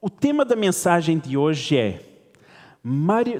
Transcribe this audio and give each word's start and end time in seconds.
o 0.00 0.08
tema 0.08 0.44
da 0.44 0.54
mensagem 0.54 1.18
de 1.18 1.36
hoje 1.36 1.76
é: 1.76 2.00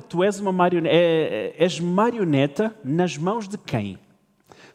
Tu 0.08 0.25
és 0.25 0.41
uma 0.41 0.53
marioneta, 0.53 0.95
é, 0.95 1.54
é, 1.58 1.65
és 1.65 1.79
marioneta 1.79 2.75
nas 2.84 3.17
mãos 3.17 3.49
de 3.49 3.57
quem? 3.57 3.99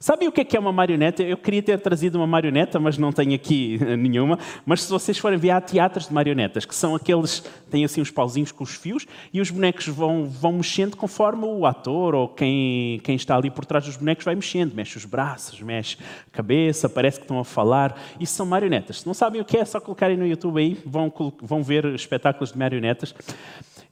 Sabem 0.03 0.27
o 0.27 0.33
que 0.33 0.41
é, 0.41 0.43
que 0.43 0.57
é 0.57 0.59
uma 0.59 0.73
marioneta? 0.73 1.23
Eu 1.23 1.37
queria 1.37 1.63
ter 1.63 1.79
trazido 1.79 2.17
uma 2.17 2.27
marioneta, 2.27 2.77
mas 2.77 2.97
não 2.97 3.13
tenho 3.13 3.33
aqui 3.33 3.79
nenhuma. 3.97 4.37
Mas 4.65 4.83
se 4.83 4.91
vocês 4.91 5.17
forem 5.17 5.39
ver, 5.39 5.51
há 5.51 5.61
teatros 5.61 6.09
de 6.09 6.13
marionetas, 6.13 6.65
que 6.65 6.75
são 6.75 6.93
aqueles, 6.93 7.39
têm 7.71 7.85
assim 7.85 8.01
uns 8.01 8.11
pauzinhos 8.11 8.51
com 8.51 8.65
os 8.65 8.75
fios, 8.75 9.07
e 9.31 9.39
os 9.39 9.49
bonecos 9.49 9.87
vão, 9.87 10.25
vão 10.25 10.57
mexendo 10.57 10.97
conforme 10.97 11.45
o 11.45 11.65
ator 11.65 12.15
ou 12.15 12.27
quem, 12.27 12.99
quem 13.01 13.15
está 13.15 13.37
ali 13.37 13.49
por 13.49 13.65
trás 13.65 13.85
dos 13.85 13.95
bonecos 13.95 14.25
vai 14.25 14.35
mexendo. 14.35 14.73
Mexe 14.73 14.97
os 14.97 15.05
braços, 15.05 15.61
mexe 15.61 15.97
a 16.27 16.35
cabeça, 16.35 16.89
parece 16.89 17.19
que 17.19 17.23
estão 17.23 17.39
a 17.39 17.45
falar. 17.45 17.97
Isso 18.19 18.33
são 18.33 18.45
marionetas. 18.45 18.99
Se 18.99 19.07
não 19.07 19.13
sabem 19.13 19.39
o 19.39 19.45
que 19.45 19.55
é, 19.55 19.61
é 19.61 19.65
só 19.65 19.79
colocarem 19.79 20.17
no 20.17 20.27
YouTube 20.27 20.59
aí, 20.59 20.77
vão, 20.85 21.13
vão 21.41 21.63
ver 21.63 21.85
espetáculos 21.95 22.51
de 22.51 22.57
marionetas. 22.57 23.15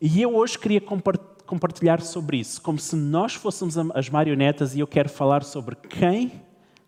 E 0.01 0.21
eu 0.21 0.35
hoje 0.35 0.59
queria 0.59 0.81
compartilhar 0.81 1.31
compartilhar 1.51 1.99
sobre 1.99 2.37
isso, 2.37 2.61
como 2.61 2.79
se 2.79 2.95
nós 2.95 3.33
fôssemos 3.33 3.77
as 3.93 4.09
marionetas 4.09 4.73
e 4.73 4.79
eu 4.79 4.87
quero 4.87 5.09
falar 5.09 5.43
sobre 5.43 5.75
quem 5.75 6.31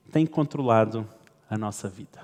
tem 0.09 0.25
controlado 0.25 1.05
a 1.49 1.57
nossa 1.57 1.89
vida. 1.89 2.21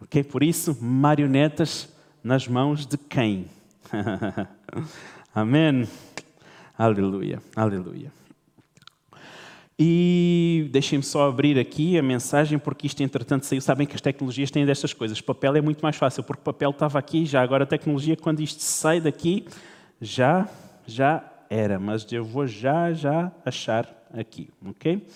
Ok? 0.00 0.24
Por 0.24 0.42
isso, 0.42 0.74
marionetas 0.82 1.94
nas 2.24 2.48
mãos 2.48 2.86
de 2.86 2.96
quem? 2.96 3.50
Amém. 5.34 5.86
Aleluia, 6.78 7.42
aleluia. 7.54 8.10
E 9.78 10.70
deixem-me 10.72 11.04
só 11.04 11.28
abrir 11.28 11.58
aqui 11.58 11.98
a 11.98 12.02
mensagem, 12.02 12.58
porque 12.58 12.86
isto 12.86 13.02
entretanto 13.02 13.44
saiu. 13.44 13.60
Sabem 13.60 13.86
que 13.86 13.94
as 13.94 14.00
tecnologias 14.00 14.50
têm 14.50 14.64
destas 14.64 14.94
coisas. 14.94 15.20
Papel 15.20 15.56
é 15.56 15.60
muito 15.60 15.82
mais 15.82 15.96
fácil, 15.96 16.22
porque 16.22 16.42
papel 16.42 16.70
estava 16.70 16.98
aqui, 16.98 17.26
já 17.26 17.42
agora 17.42 17.64
a 17.64 17.66
tecnologia, 17.66 18.16
quando 18.16 18.40
isto 18.40 18.62
sai 18.62 19.02
daqui, 19.02 19.44
já 20.00 20.48
já 20.86 21.24
era, 21.50 21.78
mas 21.78 22.10
eu 22.12 22.24
vou 22.24 22.46
já, 22.46 22.92
já 22.92 23.32
achar 23.44 23.88
aqui, 24.12 24.48
ok? 24.64 25.06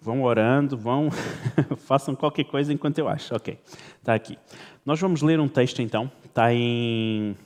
Vão 0.00 0.22
orando, 0.22 0.76
vão, 0.76 1.10
façam 1.78 2.14
qualquer 2.14 2.44
coisa 2.44 2.72
enquanto 2.72 2.98
eu 2.98 3.08
acho. 3.08 3.34
Ok, 3.34 3.58
está 3.98 4.14
aqui. 4.14 4.38
Nós 4.84 5.00
vamos 5.00 5.20
ler 5.20 5.40
um 5.40 5.48
texto 5.48 5.82
então, 5.82 6.10
está 6.24 6.54
em 6.54 7.36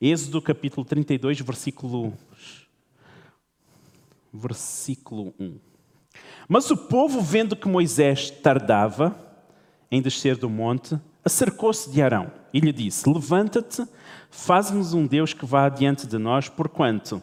Êxodo 0.00 0.40
capítulo 0.40 0.86
32, 0.86 1.40
versículo, 1.40 2.14
versículo 4.32 5.34
1. 5.38 5.58
Mas 6.48 6.70
o 6.70 6.76
povo, 6.76 7.20
vendo 7.20 7.54
que 7.54 7.68
Moisés 7.68 8.30
tardava 8.30 9.14
em 9.90 10.00
descer 10.00 10.36
do 10.36 10.48
monte, 10.48 10.98
acercou-se 11.22 11.90
de 11.90 12.00
Arão 12.00 12.37
e 12.52 12.60
lhe 12.60 12.72
disse: 12.72 13.08
Levanta-te 13.08 13.86
Faz-nos 14.30 14.94
um 14.94 15.06
Deus 15.06 15.32
que 15.32 15.46
vá 15.46 15.66
adiante 15.66 16.06
de 16.06 16.18
nós, 16.18 16.48
porquanto, 16.48 17.22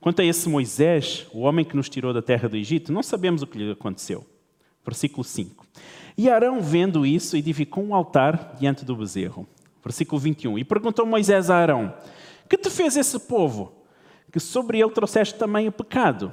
quanto 0.00 0.20
a 0.20 0.24
esse 0.24 0.48
Moisés, 0.48 1.26
o 1.32 1.40
homem 1.40 1.64
que 1.64 1.76
nos 1.76 1.88
tirou 1.88 2.12
da 2.12 2.22
terra 2.22 2.48
do 2.48 2.56
Egito, 2.56 2.92
não 2.92 3.02
sabemos 3.02 3.42
o 3.42 3.46
que 3.46 3.58
lhe 3.58 3.70
aconteceu. 3.70 4.26
Versículo 4.84 5.24
5. 5.24 5.66
E 6.16 6.28
Arão, 6.28 6.60
vendo 6.60 7.06
isso, 7.06 7.36
edificou 7.36 7.84
um 7.84 7.94
altar 7.94 8.56
diante 8.58 8.84
do 8.84 8.96
bezerro. 8.96 9.46
Versículo 9.82 10.20
21. 10.20 10.58
E 10.58 10.64
perguntou 10.64 11.06
Moisés 11.06 11.48
a 11.50 11.56
Arão: 11.56 11.94
Que 12.48 12.58
te 12.58 12.68
fez 12.68 12.96
esse 12.96 13.18
povo? 13.18 13.72
Que 14.30 14.40
sobre 14.40 14.80
ele 14.80 14.90
trouxeste 14.90 15.34
também 15.38 15.68
o 15.68 15.72
pecado? 15.72 16.32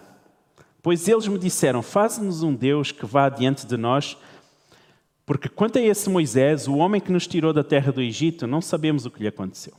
Pois 0.81 1.07
eles 1.07 1.27
me 1.27 1.39
disseram: 1.39 1.81
Faz-nos 1.81 2.43
um 2.43 2.53
Deus 2.53 2.91
que 2.91 3.05
vá 3.05 3.25
adiante 3.25 3.65
de 3.65 3.77
nós, 3.77 4.17
porque 5.29 5.47
quanto 5.47 5.77
a 5.77 5.81
esse 5.83 6.09
Moisés, 6.09 6.67
o 6.67 6.77
homem 6.77 6.99
que 6.99 7.11
nos 7.11 7.27
tirou 7.27 7.53
da 7.53 7.63
terra 7.63 7.91
do 7.91 8.01
Egito, 8.01 8.47
não 8.47 8.63
sabemos 8.63 9.05
o 9.05 9.11
que 9.11 9.21
lhe 9.21 9.27
aconteceu. 9.27 9.75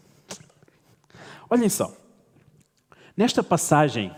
Olhem 1.51 1.69
só. 1.69 1.92
Nesta 3.17 3.42
passagem, 3.42 4.12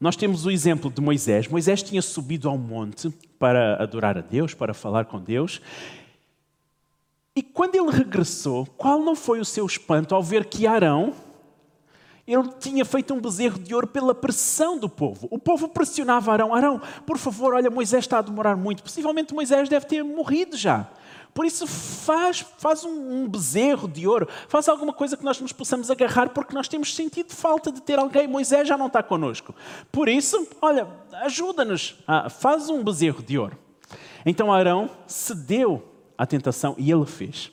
nós 0.00 0.16
temos 0.16 0.46
o 0.46 0.50
exemplo 0.50 0.90
de 0.90 0.98
Moisés. 1.02 1.46
Moisés 1.46 1.82
tinha 1.82 2.00
subido 2.00 2.48
ao 2.48 2.56
monte 2.56 3.10
para 3.38 3.82
adorar 3.82 4.16
a 4.16 4.22
Deus, 4.22 4.54
para 4.54 4.72
falar 4.72 5.04
com 5.04 5.20
Deus. 5.20 5.60
E 7.36 7.42
quando 7.42 7.74
ele 7.74 7.90
regressou, 7.90 8.64
qual 8.78 8.98
não 8.98 9.14
foi 9.14 9.40
o 9.40 9.44
seu 9.44 9.66
espanto 9.66 10.14
ao 10.14 10.22
ver 10.22 10.46
que 10.46 10.66
Arão, 10.66 11.12
ele 12.32 12.48
tinha 12.60 12.84
feito 12.84 13.12
um 13.12 13.20
bezerro 13.20 13.58
de 13.58 13.74
ouro 13.74 13.86
pela 13.86 14.14
pressão 14.14 14.78
do 14.78 14.88
povo. 14.88 15.26
O 15.30 15.38
povo 15.38 15.68
pressionava 15.68 16.32
Arão: 16.32 16.54
Arão, 16.54 16.80
por 17.04 17.18
favor, 17.18 17.54
olha, 17.54 17.70
Moisés 17.70 18.04
está 18.04 18.18
a 18.18 18.22
demorar 18.22 18.56
muito. 18.56 18.82
Possivelmente 18.82 19.34
Moisés 19.34 19.68
deve 19.68 19.86
ter 19.86 20.04
morrido 20.04 20.56
já. 20.56 20.88
Por 21.34 21.44
isso, 21.44 21.66
faz, 21.66 22.44
faz 22.58 22.84
um, 22.84 23.22
um 23.22 23.28
bezerro 23.28 23.88
de 23.88 24.06
ouro, 24.06 24.28
faz 24.48 24.68
alguma 24.68 24.92
coisa 24.92 25.16
que 25.16 25.24
nós 25.24 25.40
nos 25.40 25.52
possamos 25.52 25.90
agarrar, 25.90 26.30
porque 26.30 26.54
nós 26.54 26.66
temos 26.68 26.94
sentido 26.94 27.32
falta 27.32 27.70
de 27.70 27.80
ter 27.80 27.98
alguém. 27.98 28.26
Moisés 28.26 28.66
já 28.66 28.76
não 28.76 28.88
está 28.88 29.02
connosco. 29.02 29.54
Por 29.92 30.08
isso, 30.08 30.48
olha, 30.60 30.86
ajuda-nos, 31.22 31.96
ah, 32.06 32.28
faz 32.28 32.68
um 32.68 32.82
bezerro 32.82 33.22
de 33.22 33.38
ouro. 33.38 33.56
Então 34.26 34.52
Arão 34.52 34.90
cedeu 35.06 35.82
à 36.18 36.26
tentação 36.26 36.74
e 36.76 36.90
ele 36.90 37.06
fez. 37.06 37.50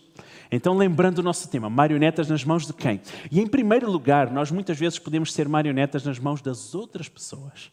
Então, 0.51 0.75
lembrando 0.75 1.19
o 1.19 1.23
nosso 1.23 1.49
tema, 1.49 1.69
marionetas 1.69 2.29
nas 2.29 2.43
mãos 2.43 2.65
de 2.65 2.73
quem? 2.73 3.01
E 3.31 3.39
em 3.39 3.47
primeiro 3.47 3.89
lugar, 3.89 4.31
nós 4.31 4.51
muitas 4.51 4.77
vezes 4.77 4.97
podemos 4.99 5.33
ser 5.33 5.47
marionetas 5.47 6.03
nas 6.05 6.19
mãos 6.19 6.41
das 6.41 6.73
outras 6.73 7.09
pessoas. 7.09 7.71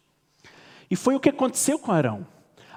E 0.91 0.97
foi 0.97 1.15
o 1.15 1.21
que 1.21 1.29
aconteceu 1.29 1.79
com 1.79 1.93
Arão. 1.93 2.27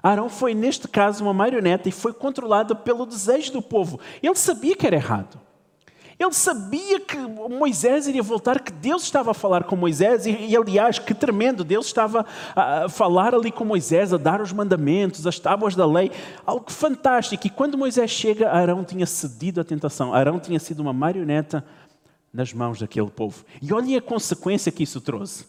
Arão 0.01 0.29
foi, 0.29 0.53
neste 0.53 0.87
caso, 0.87 1.23
uma 1.23 1.33
marioneta 1.33 1.89
e 1.89 1.91
foi 1.91 2.13
controlado 2.13 2.75
pelo 2.75 3.05
desejo 3.05 3.51
do 3.53 3.61
povo. 3.61 3.99
Ele 4.21 4.35
sabia 4.35 4.75
que 4.75 4.85
era 4.85 4.95
errado. 4.95 5.46
Ele 6.19 6.33
sabia 6.33 6.99
que 6.99 7.15
Moisés 7.15 8.07
iria 8.07 8.23
voltar, 8.23 8.59
que 8.59 8.71
Deus 8.71 9.03
estava 9.03 9.31
a 9.31 9.33
falar 9.35 9.65
com 9.65 9.75
Moisés, 9.75 10.25
e, 10.25 10.31
e, 10.31 10.57
aliás, 10.57 10.97
que 10.97 11.13
tremendo, 11.13 11.63
Deus 11.63 11.85
estava 11.85 12.25
a 12.55 12.89
falar 12.89 13.35
ali 13.35 13.51
com 13.51 13.63
Moisés, 13.63 14.11
a 14.11 14.17
dar 14.17 14.41
os 14.41 14.51
mandamentos, 14.51 15.27
as 15.27 15.37
tábuas 15.37 15.75
da 15.75 15.85
lei, 15.85 16.11
algo 16.43 16.71
fantástico. 16.71 17.45
E 17.45 17.51
quando 17.51 17.77
Moisés 17.77 18.09
chega, 18.09 18.49
Arão 18.49 18.83
tinha 18.83 19.05
cedido 19.05 19.61
à 19.61 19.63
tentação, 19.63 20.11
Arão 20.11 20.39
tinha 20.39 20.59
sido 20.59 20.79
uma 20.79 20.91
marioneta 20.91 21.63
nas 22.33 22.51
mãos 22.51 22.79
daquele 22.79 23.11
povo. 23.11 23.45
E 23.61 23.71
olhem 23.71 23.95
a 23.95 24.01
consequência 24.01 24.71
que 24.71 24.83
isso 24.83 24.99
trouxe. 24.99 25.45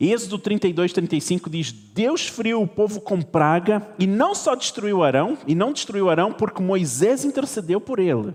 Êxodo 0.00 0.38
32, 0.38 0.92
35 0.92 1.50
diz: 1.50 1.72
Deus 1.72 2.26
feriu 2.26 2.62
o 2.62 2.66
povo 2.66 3.00
com 3.00 3.20
praga 3.20 3.86
e 3.98 4.06
não 4.06 4.34
só 4.34 4.54
destruiu 4.54 5.02
Arão, 5.02 5.36
e 5.46 5.54
não 5.54 5.72
destruiu 5.72 6.08
Arão 6.08 6.32
porque 6.32 6.62
Moisés 6.62 7.24
intercedeu 7.24 7.80
por 7.80 7.98
ele. 7.98 8.34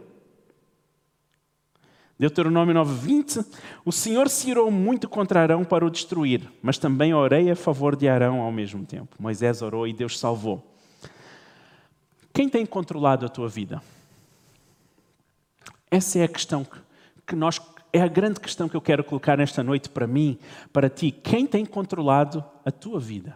Deuteronômio 2.21 2.75
9, 2.75 2.93
20: 2.93 3.43
O 3.83 3.91
Senhor 3.91 4.29
se 4.29 4.51
irou 4.51 4.69
muito 4.69 5.09
contra 5.09 5.41
Arão 5.41 5.63
para 5.63 5.83
o 5.83 5.89
destruir, 5.89 6.47
mas 6.61 6.77
também 6.77 7.15
orei 7.15 7.49
a 7.49 7.55
favor 7.55 7.95
de 7.95 8.07
Arão 8.07 8.41
ao 8.41 8.51
mesmo 8.51 8.85
tempo. 8.85 9.15
Moisés 9.17 9.63
orou 9.63 9.87
e 9.87 9.93
Deus 9.93 10.19
salvou. 10.19 10.63
Quem 12.31 12.47
tem 12.47 12.63
controlado 12.63 13.25
a 13.25 13.29
tua 13.29 13.49
vida? 13.49 13.81
Essa 15.89 16.19
é 16.19 16.23
a 16.25 16.27
questão 16.27 16.63
que 17.25 17.35
nós 17.35 17.59
é 17.91 17.99
a 17.99 18.07
grande 18.07 18.39
questão 18.39 18.69
que 18.69 18.77
eu 18.77 18.81
quero 18.81 19.03
colocar 19.03 19.35
nesta 19.35 19.63
noite 19.63 19.89
para 19.89 20.05
mim, 20.05 20.37
para 20.71 20.91
ti. 20.91 21.09
Quem 21.09 21.47
tem 21.47 21.65
controlado 21.65 22.45
a 22.63 22.69
tua 22.69 22.99
vida? 22.99 23.35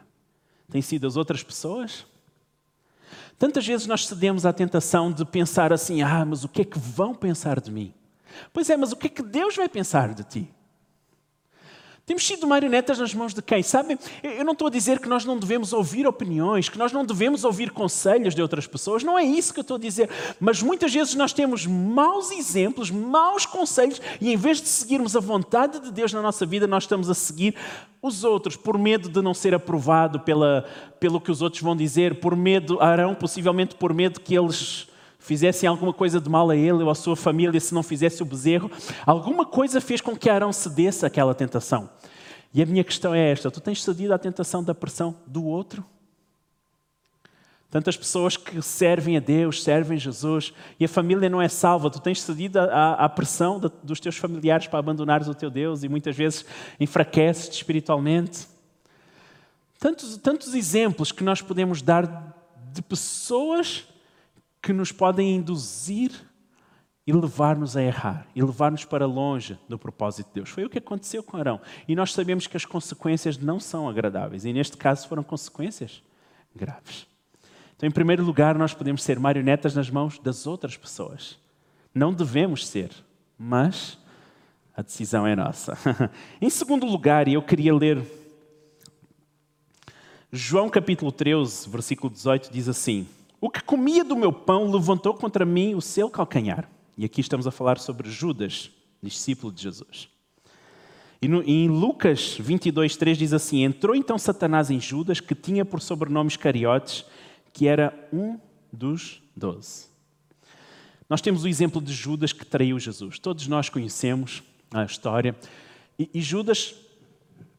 Tem 0.70 0.84
sido 0.84 1.08
as 1.08 1.18
outras 1.18 1.42
pessoas? 1.42 2.06
Tantas 3.40 3.66
vezes 3.66 3.88
nós 3.88 4.06
cedemos 4.06 4.46
à 4.46 4.54
tentação 4.54 5.12
de 5.12 5.26
pensar 5.26 5.74
assim: 5.74 6.04
ah, 6.04 6.24
mas 6.24 6.44
o 6.44 6.48
que 6.48 6.62
é 6.62 6.66
que 6.66 6.78
vão 6.78 7.16
pensar 7.16 7.60
de 7.60 7.72
mim? 7.72 7.92
Pois 8.54 8.70
é, 8.70 8.78
mas 8.78 8.92
o 8.92 8.96
que 8.96 9.08
é 9.08 9.10
que 9.10 9.24
Deus 9.24 9.56
vai 9.56 9.70
pensar 9.70 10.14
de 10.14 10.24
ti? 10.24 10.56
Temos 12.06 12.28
sido 12.28 12.46
marionetas 12.46 13.00
nas 13.00 13.16
mãos 13.16 13.34
de 13.34 13.42
quem? 13.42 13.64
Sabem, 13.64 13.98
eu 14.22 14.46
não 14.46 14.54
estou 14.54 14.68
a 14.68 14.70
dizer 14.70 15.00
que 15.00 15.10
nós 15.10 15.26
não 15.26 15.40
devemos 15.40 15.74
ouvir 15.74 16.06
opiniões, 16.06 16.70
que 16.70 16.78
nós 16.78 16.92
não 16.92 17.04
devemos 17.04 17.44
ouvir 17.44 17.72
conselhos 17.72 18.36
de 18.36 18.44
outras 18.44 18.68
pessoas, 18.68 19.04
não 19.04 19.18
é 19.18 19.24
isso 19.24 19.52
que 19.52 19.60
eu 19.60 19.64
estou 19.64 19.78
a 19.78 19.80
dizer. 19.80 20.08
Mas 20.40 20.62
muitas 20.62 20.94
vezes 20.94 21.16
nós 21.16 21.34
temos 21.34 21.66
maus 21.66 22.30
exemplos, 22.30 22.92
maus 22.92 23.48
conselhos, 23.48 24.00
e 24.22 24.32
em 24.32 24.38
vez 24.38 24.62
de 24.62 24.68
seguirmos 24.68 25.16
a 25.16 25.20
vontade 25.20 25.80
de 25.80 25.92
Deus 25.92 26.14
na 26.14 26.22
nossa 26.22 26.46
vida, 26.46 26.68
nós 26.68 26.84
estamos 26.84 27.10
a 27.10 27.16
seguir 27.16 27.56
os 28.04 28.24
outros, 28.24 28.56
por 28.56 28.78
medo 28.78 29.10
de 29.10 29.20
não 29.20 29.34
ser 29.34 29.56
aprovado 29.56 30.20
pela, 30.20 30.64
pelo 31.00 31.20
que 31.20 31.32
os 31.32 31.42
outros 31.42 31.64
vão 31.64 31.76
dizer, 31.76 32.20
por 32.20 32.36
medo, 32.36 32.80
Arão, 32.80 33.16
possivelmente 33.16 33.74
por 33.74 33.92
medo 33.96 34.20
que 34.20 34.38
eles 34.38 34.88
fizessem 35.26 35.68
alguma 35.68 35.92
coisa 35.92 36.22
de 36.22 36.30
mal 36.30 36.50
a 36.52 36.56
ele 36.56 36.84
ou 36.84 36.90
à 36.90 36.96
sua 36.96 37.16
família 37.16 37.60
se 37.60 37.74
não 37.74 37.82
fizesse 37.82 38.22
o 38.22 38.26
bezerro, 38.26 38.70
alguma 39.06 39.46
coisa 39.46 39.82
fez 39.82 40.00
com 40.00 40.16
que 40.16 40.30
Arão 40.30 40.54
cedesse 40.54 41.06
àquela 41.06 41.34
tentação. 41.34 41.90
E 42.54 42.62
a 42.62 42.66
minha 42.66 42.84
questão 42.84 43.14
é 43.14 43.32
esta: 43.32 43.50
tu 43.50 43.60
tens 43.60 43.84
cedido 43.84 44.14
à 44.14 44.20
tentação 44.20 44.64
da 44.64 44.76
pressão 44.76 45.16
do 45.26 45.44
outro? 45.44 45.84
Tantas 47.72 47.98
pessoas 47.98 48.38
que 48.38 48.62
servem 48.62 49.18
a 49.18 49.20
Deus, 49.20 49.64
servem 49.64 49.98
Jesus 49.98 50.54
e 50.80 50.86
a 50.86 50.88
família 50.88 51.28
não 51.28 51.42
é 51.42 51.50
salva. 51.50 51.90
Tu 51.90 52.00
tens 52.00 52.22
cedido 52.22 52.60
à, 52.60 52.94
à 52.94 53.10
pressão 53.10 53.60
de, 53.60 53.70
dos 53.84 54.00
teus 54.00 54.16
familiares 54.16 54.68
para 54.68 54.80
abandonares 54.80 55.28
o 55.28 55.34
teu 55.34 55.50
Deus 55.50 55.84
e 55.84 55.90
muitas 55.90 56.16
vezes 56.16 56.46
enfraqueces-te 56.80 57.58
espiritualmente. 57.58 58.48
Tantos, 59.80 60.16
tantos 60.18 60.54
exemplos 60.54 61.12
que 61.12 61.24
nós 61.24 61.42
podemos 61.42 61.82
dar 61.82 62.34
de 62.72 62.82
pessoas 62.82 63.86
que 64.66 64.74
nos 64.74 64.92
podem 64.92 65.36
induzir 65.36 66.12
e 67.06 67.14
levar-nos 67.14 67.78
a 67.78 67.84
errar, 67.84 68.26
e 68.36 68.42
levar-nos 68.42 68.84
para 68.84 69.06
longe 69.06 69.60
do 69.70 69.78
propósito 69.78 70.30
de 70.30 70.34
Deus. 70.34 70.50
Foi 70.50 70.66
o 70.66 70.70
que 70.70 70.80
aconteceu 70.80 71.22
com 71.22 71.38
Arão. 71.38 71.62
E 71.88 71.96
nós 71.96 72.12
sabemos 72.12 72.48
que 72.48 72.58
as 72.58 72.66
consequências 72.66 73.38
não 73.38 73.60
são 73.60 73.88
agradáveis, 73.88 74.44
e 74.44 74.52
neste 74.52 74.76
caso 74.76 75.08
foram 75.08 75.22
consequências 75.22 76.02
graves. 76.56 77.06
Então, 77.76 77.88
em 77.88 77.92
primeiro 77.92 78.24
lugar, 78.24 78.58
nós 78.58 78.74
podemos 78.74 79.04
ser 79.04 79.20
marionetas 79.20 79.76
nas 79.76 79.92
mãos 79.92 80.18
das 80.18 80.48
outras 80.48 80.76
pessoas. 80.76 81.38
Não 81.94 82.12
devemos 82.12 82.66
ser, 82.66 82.90
mas 83.38 84.00
a 84.76 84.82
decisão 84.82 85.28
é 85.28 85.36
nossa. 85.36 85.78
em 86.42 86.50
segundo 86.50 86.88
lugar, 86.88 87.28
e 87.28 87.36
eu 87.36 87.44
queria 87.44 87.76
ler 87.76 88.04
João 90.32 90.72
capítulo 90.72 91.12
13, 91.12 91.70
versículo 91.70 92.12
18, 92.12 92.52
diz 92.52 92.68
assim: 92.68 93.08
O 93.46 93.50
que 93.52 93.62
comia 93.62 94.04
do 94.04 94.16
meu 94.16 94.34
pão 94.34 94.72
levantou 94.72 95.14
contra 95.14 95.46
mim 95.46 95.76
o 95.76 95.82
seu 95.82 96.10
calcanhar. 96.10 96.68
E 96.98 97.06
aqui 97.06 97.22
estamos 97.22 97.46
a 97.46 97.52
falar 97.52 97.78
sobre 97.78 98.10
Judas, 98.10 98.72
discípulo 99.04 99.54
de 99.54 99.62
Jesus. 99.62 100.10
E 101.22 101.28
no, 101.28 101.44
em 101.44 101.68
Lucas 101.68 102.38
22, 102.40 102.98
3 102.98 103.16
diz 103.16 103.34
assim: 103.34 103.64
Entrou 103.64 103.96
então 103.96 104.18
Satanás 104.18 104.72
em 104.72 104.80
Judas, 104.82 105.20
que 105.20 105.36
tinha 105.36 105.64
por 105.64 105.80
sobrenome 105.80 106.28
Iscariotes, 106.28 107.06
que 107.54 107.68
era 107.68 107.94
um 108.12 108.40
dos 108.74 109.22
doze. 109.38 109.90
Nós 111.08 111.22
temos 111.22 111.44
o 111.44 111.48
exemplo 111.48 111.80
de 111.80 111.94
Judas 111.94 112.34
que 112.34 112.48
traiu 112.48 112.80
Jesus. 112.80 113.20
Todos 113.20 113.46
nós 113.46 113.70
conhecemos 113.70 114.42
a 114.74 114.86
história. 114.86 115.36
E, 116.00 116.10
e 116.16 116.20
Judas, 116.20 116.74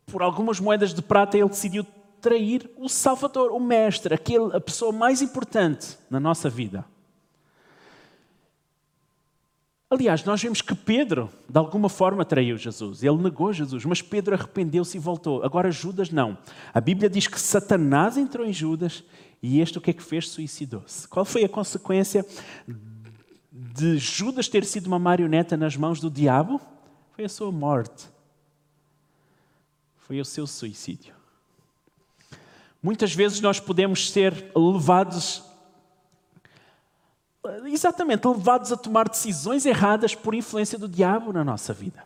por 0.04 0.20
algumas 0.20 0.58
moedas 0.58 0.92
de 0.92 1.00
prata, 1.00 1.38
ele 1.38 1.48
decidiu 1.48 1.86
trair 2.26 2.68
o 2.76 2.88
Salvador, 2.88 3.52
o 3.52 3.60
Mestre, 3.60 4.12
aquele, 4.12 4.56
a 4.56 4.60
pessoa 4.60 4.90
mais 4.90 5.22
importante 5.22 5.96
na 6.10 6.18
nossa 6.18 6.50
vida. 6.50 6.84
Aliás, 9.88 10.24
nós 10.24 10.42
vemos 10.42 10.60
que 10.60 10.74
Pedro, 10.74 11.30
de 11.48 11.56
alguma 11.56 11.88
forma, 11.88 12.24
traiu 12.24 12.56
Jesus. 12.56 13.04
Ele 13.04 13.16
negou 13.18 13.52
Jesus, 13.52 13.84
mas 13.84 14.02
Pedro 14.02 14.34
arrependeu-se 14.34 14.96
e 14.96 15.00
voltou. 15.00 15.44
Agora, 15.44 15.70
Judas 15.70 16.10
não. 16.10 16.36
A 16.74 16.80
Bíblia 16.80 17.08
diz 17.08 17.28
que 17.28 17.38
Satanás 17.38 18.16
entrou 18.16 18.44
em 18.44 18.52
Judas 18.52 19.04
e 19.40 19.60
este 19.60 19.78
o 19.78 19.80
que 19.80 19.90
é 19.90 19.94
que 19.94 20.02
fez? 20.02 20.28
Suicidou-se. 20.28 21.06
Qual 21.06 21.24
foi 21.24 21.44
a 21.44 21.48
consequência 21.48 22.26
de 23.52 23.98
Judas 23.98 24.48
ter 24.48 24.64
sido 24.64 24.88
uma 24.88 24.98
marioneta 24.98 25.56
nas 25.56 25.76
mãos 25.76 26.00
do 26.00 26.10
diabo? 26.10 26.60
Foi 27.12 27.24
a 27.24 27.28
sua 27.28 27.52
morte. 27.52 28.08
Foi 29.98 30.20
o 30.20 30.24
seu 30.24 30.44
suicídio. 30.44 31.14
Muitas 32.86 33.12
vezes 33.12 33.40
nós 33.40 33.58
podemos 33.58 34.12
ser 34.12 34.52
levados 34.54 35.42
exatamente 37.64 38.28
levados 38.28 38.70
a 38.70 38.76
tomar 38.76 39.08
decisões 39.08 39.66
erradas 39.66 40.14
por 40.14 40.36
influência 40.36 40.78
do 40.78 40.88
diabo 40.88 41.32
na 41.32 41.42
nossa 41.42 41.72
vida. 41.72 42.04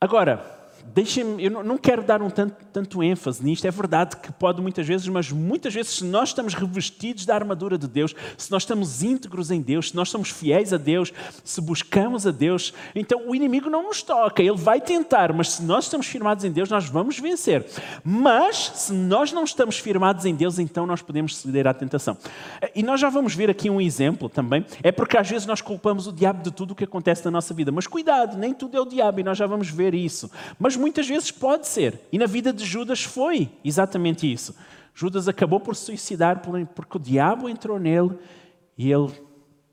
Agora, 0.00 0.65
deixem-me, 0.94 1.44
eu 1.44 1.62
não 1.64 1.76
quero 1.76 2.02
dar 2.02 2.22
um 2.22 2.30
tanto, 2.30 2.56
tanto, 2.72 3.02
ênfase 3.02 3.44
nisto, 3.44 3.66
é 3.66 3.70
verdade 3.70 4.16
que 4.16 4.32
pode 4.32 4.60
muitas 4.60 4.86
vezes, 4.86 5.06
mas 5.08 5.30
muitas 5.30 5.74
vezes, 5.74 5.96
se 5.96 6.04
nós 6.04 6.30
estamos 6.30 6.54
revestidos 6.54 7.26
da 7.26 7.34
armadura 7.34 7.76
de 7.76 7.86
Deus, 7.86 8.14
se 8.36 8.50
nós 8.50 8.62
estamos 8.62 9.02
íntegros 9.02 9.50
em 9.50 9.60
Deus, 9.60 9.90
se 9.90 9.96
nós 9.96 10.08
somos 10.08 10.30
fiéis 10.30 10.72
a 10.72 10.76
Deus, 10.76 11.12
se 11.44 11.60
buscamos 11.60 12.26
a 12.26 12.30
Deus, 12.30 12.72
então 12.94 13.28
o 13.28 13.34
inimigo 13.34 13.68
não 13.68 13.84
nos 13.84 14.02
toca, 14.02 14.42
ele 14.42 14.56
vai 14.56 14.80
tentar, 14.80 15.32
mas 15.32 15.52
se 15.52 15.62
nós 15.62 15.84
estamos 15.84 16.06
firmados 16.06 16.44
em 16.44 16.50
Deus, 16.50 16.68
nós 16.68 16.88
vamos 16.88 17.18
vencer. 17.18 17.66
Mas, 18.04 18.72
se 18.74 18.92
nós 18.92 19.32
não 19.32 19.44
estamos 19.44 19.78
firmados 19.78 20.24
em 20.24 20.34
Deus, 20.34 20.58
então 20.58 20.86
nós 20.86 21.02
podemos 21.02 21.36
ceder 21.36 21.66
à 21.66 21.74
tentação. 21.74 22.16
E 22.74 22.82
nós 22.82 23.00
já 23.00 23.08
vamos 23.08 23.34
ver 23.34 23.50
aqui 23.50 23.68
um 23.68 23.80
exemplo 23.80 24.28
também, 24.28 24.64
é 24.82 24.92
porque 24.92 25.16
às 25.16 25.28
vezes 25.28 25.46
nós 25.46 25.60
culpamos 25.60 26.06
o 26.06 26.12
diabo 26.12 26.42
de 26.42 26.50
tudo 26.50 26.72
o 26.72 26.74
que 26.74 26.84
acontece 26.84 27.24
na 27.24 27.30
nossa 27.30 27.52
vida, 27.52 27.72
mas 27.72 27.86
cuidado, 27.86 28.36
nem 28.36 28.54
tudo 28.54 28.76
é 28.76 28.80
o 28.80 28.84
diabo, 28.84 29.20
e 29.20 29.22
nós 29.22 29.36
já 29.36 29.46
vamos 29.46 29.68
ver 29.68 29.94
isso. 29.94 30.30
Mas 30.58 30.75
muitas 30.76 31.06
vezes 31.08 31.30
pode 31.30 31.66
ser. 31.66 32.00
E 32.12 32.18
na 32.18 32.26
vida 32.26 32.52
de 32.52 32.64
Judas 32.64 33.02
foi 33.02 33.50
exatamente 33.64 34.30
isso. 34.30 34.54
Judas 34.94 35.28
acabou 35.28 35.60
por 35.60 35.76
se 35.76 35.84
suicidar 35.84 36.40
porque 36.74 36.96
o 36.96 37.00
diabo 37.00 37.48
entrou 37.48 37.78
nele 37.78 38.18
e 38.78 38.90
ele 38.90 39.12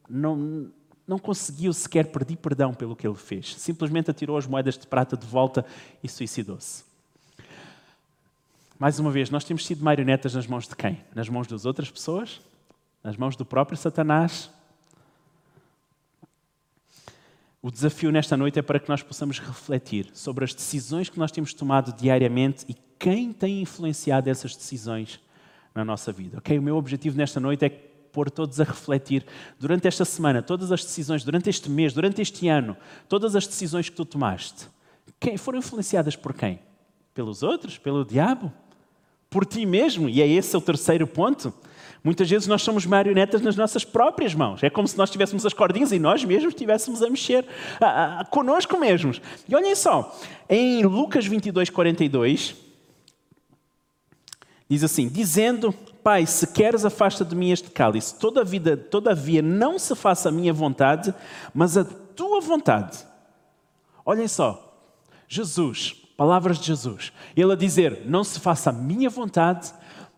não, 0.09 0.69
não 1.07 1.17
conseguiu 1.17 1.71
sequer 1.73 2.07
pedir 2.07 2.37
perdão 2.37 2.73
pelo 2.73 2.95
que 2.95 3.07
ele 3.07 3.15
fez. 3.15 3.55
Simplesmente 3.55 4.11
atirou 4.11 4.37
as 4.37 4.45
moedas 4.47 4.77
de 4.77 4.85
prata 4.85 5.15
de 5.15 5.25
volta 5.25 5.65
e 6.03 6.09
suicidou-se. 6.09 6.83
Mais 8.77 8.99
uma 8.99 9.11
vez, 9.11 9.29
nós 9.29 9.45
temos 9.45 9.65
sido 9.65 9.83
marionetas 9.83 10.33
nas 10.33 10.45
mãos 10.45 10.67
de 10.67 10.75
quem? 10.75 10.99
Nas 11.15 11.29
mãos 11.29 11.47
das 11.47 11.65
outras 11.65 11.89
pessoas? 11.89 12.41
Nas 13.01 13.15
mãos 13.15 13.35
do 13.35 13.45
próprio 13.45 13.77
Satanás? 13.77 14.49
O 17.65 17.71
desafio 17.71 18.11
nesta 18.11 18.35
noite 18.35 18.59
é 18.59 18.61
para 18.61 18.77
que 18.77 18.89
nós 18.89 19.01
possamos 19.01 19.39
refletir 19.39 20.09
sobre 20.13 20.43
as 20.43 20.53
decisões 20.53 21.07
que 21.07 21.17
nós 21.17 21.31
temos 21.31 21.53
tomado 21.53 21.93
diariamente 21.93 22.65
e 22.67 22.75
quem 22.99 23.31
tem 23.31 23.61
influenciado 23.61 24.29
essas 24.29 24.53
decisões 24.53 25.17
na 25.73 25.85
nossa 25.85 26.11
vida. 26.11 26.43
O 26.45 26.61
meu 26.61 26.75
objetivo 26.75 27.17
nesta 27.17 27.39
noite 27.39 27.63
é 27.63 27.69
pôr 27.69 28.29
todos 28.29 28.59
a 28.59 28.65
refletir 28.65 29.25
durante 29.57 29.87
esta 29.87 30.03
semana, 30.03 30.41
todas 30.41 30.73
as 30.73 30.83
decisões, 30.83 31.23
durante 31.23 31.49
este 31.49 31.69
mês, 31.69 31.93
durante 31.93 32.21
este 32.21 32.49
ano, 32.49 32.75
todas 33.07 33.33
as 33.33 33.47
decisões 33.47 33.87
que 33.87 33.95
tu 33.95 34.03
tomaste. 34.03 34.67
Quem 35.17 35.37
foram 35.37 35.59
influenciadas 35.59 36.17
por 36.17 36.33
quem? 36.33 36.59
Pelos 37.13 37.43
outros? 37.43 37.77
Pelo 37.77 38.03
diabo? 38.03 38.51
Por 39.29 39.45
ti 39.45 39.65
mesmo? 39.65 40.09
E 40.09 40.21
é 40.21 40.27
esse 40.27 40.57
o 40.57 40.59
terceiro 40.59 41.07
ponto. 41.07 41.53
Muitas 42.03 42.29
vezes 42.29 42.47
nós 42.47 42.61
somos 42.61 42.85
marionetas 42.85 43.41
nas 43.41 43.55
nossas 43.55 43.85
próprias 43.85 44.35
mãos. 44.35 44.61
É 44.61 44.69
como 44.69 44.87
se 44.87 44.97
nós 44.97 45.09
tivéssemos 45.09 45.45
as 45.45 45.53
cordinhas 45.53 45.91
e 45.93 45.99
nós 45.99 46.25
mesmos 46.25 46.53
estivéssemos 46.53 47.01
a 47.01 47.09
mexer 47.09 47.45
a, 47.79 48.19
a, 48.19 48.25
conosco 48.25 48.77
mesmos. 48.77 49.21
E 49.47 49.55
olhem 49.55 49.73
só, 49.73 50.13
em 50.49 50.83
Lucas 50.83 51.25
22, 51.25 51.69
42, 51.69 52.55
diz 54.67 54.83
assim: 54.83 55.07
Dizendo, 55.07 55.73
Pai, 56.03 56.25
se 56.25 56.47
queres, 56.47 56.83
afasta 56.83 57.23
de 57.23 57.33
mim 57.33 57.51
este 57.51 57.71
cálice. 57.71 58.19
Toda 58.19 58.43
vida, 58.43 58.75
todavia, 58.75 59.41
não 59.41 59.79
se 59.79 59.95
faça 59.95 60.27
a 60.27 60.31
minha 60.31 60.51
vontade, 60.51 61.13
mas 61.53 61.77
a 61.77 61.85
tua 61.85 62.41
vontade. 62.41 62.99
Olhem 64.05 64.27
só, 64.27 64.77
Jesus, 65.25 65.93
palavras 66.17 66.59
de 66.59 66.65
Jesus, 66.65 67.13
ele 67.37 67.53
a 67.53 67.55
dizer: 67.55 68.01
Não 68.05 68.25
se 68.25 68.41
faça 68.41 68.71
a 68.71 68.73
minha 68.73 69.09
vontade, 69.09 69.73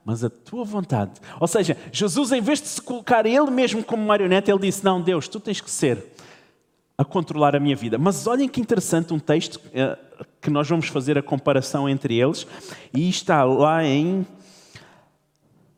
mas 0.05 0.23
a 0.23 0.29
tua 0.29 0.63
vontade. 0.63 1.13
Ou 1.39 1.47
seja, 1.47 1.75
Jesus, 1.91 2.31
em 2.31 2.39
vez 2.39 2.61
de 2.61 2.67
se 2.67 2.81
colocar 2.81 3.25
ele 3.25 3.49
mesmo 3.49 3.83
como 3.83 4.05
marioneta, 4.05 4.51
ele 4.51 4.59
disse: 4.59 4.85
Não, 4.85 5.01
Deus, 5.01 5.27
tu 5.27 5.39
tens 5.39 5.59
que 5.59 5.71
ser 5.71 6.13
a 6.95 7.03
controlar 7.03 7.55
a 7.55 7.59
minha 7.59 7.75
vida. 7.75 7.97
Mas 7.97 8.27
olhem 8.27 8.47
que 8.47 8.61
interessante 8.61 9.13
um 9.13 9.19
texto 9.19 9.59
eh, 9.73 9.97
que 10.39 10.51
nós 10.51 10.69
vamos 10.69 10.87
fazer 10.87 11.17
a 11.17 11.23
comparação 11.23 11.89
entre 11.89 12.17
eles, 12.17 12.45
e 12.93 13.09
está 13.09 13.43
lá 13.43 13.83
em 13.83 14.25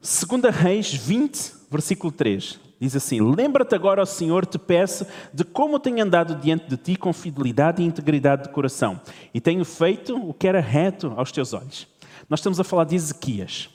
2 0.01 0.55
Reis 0.55 0.93
20, 0.93 1.53
versículo 1.71 2.11
3. 2.11 2.59
Diz 2.81 2.97
assim: 2.97 3.21
Lembra-te 3.21 3.73
agora, 3.73 4.01
ó 4.01 4.05
Senhor, 4.05 4.45
te 4.45 4.59
peço, 4.59 5.07
de 5.33 5.45
como 5.45 5.79
tenho 5.79 6.03
andado 6.03 6.35
diante 6.35 6.67
de 6.67 6.75
ti 6.75 6.97
com 6.97 7.13
fidelidade 7.13 7.81
e 7.81 7.85
integridade 7.85 8.43
de 8.43 8.49
coração, 8.49 8.99
e 9.33 9.39
tenho 9.39 9.63
feito 9.63 10.17
o 10.17 10.33
que 10.33 10.47
era 10.47 10.59
reto 10.59 11.13
aos 11.15 11.31
teus 11.31 11.53
olhos. 11.53 11.87
Nós 12.29 12.41
estamos 12.41 12.59
a 12.59 12.63
falar 12.65 12.83
de 12.83 12.95
Ezequias. 12.95 13.69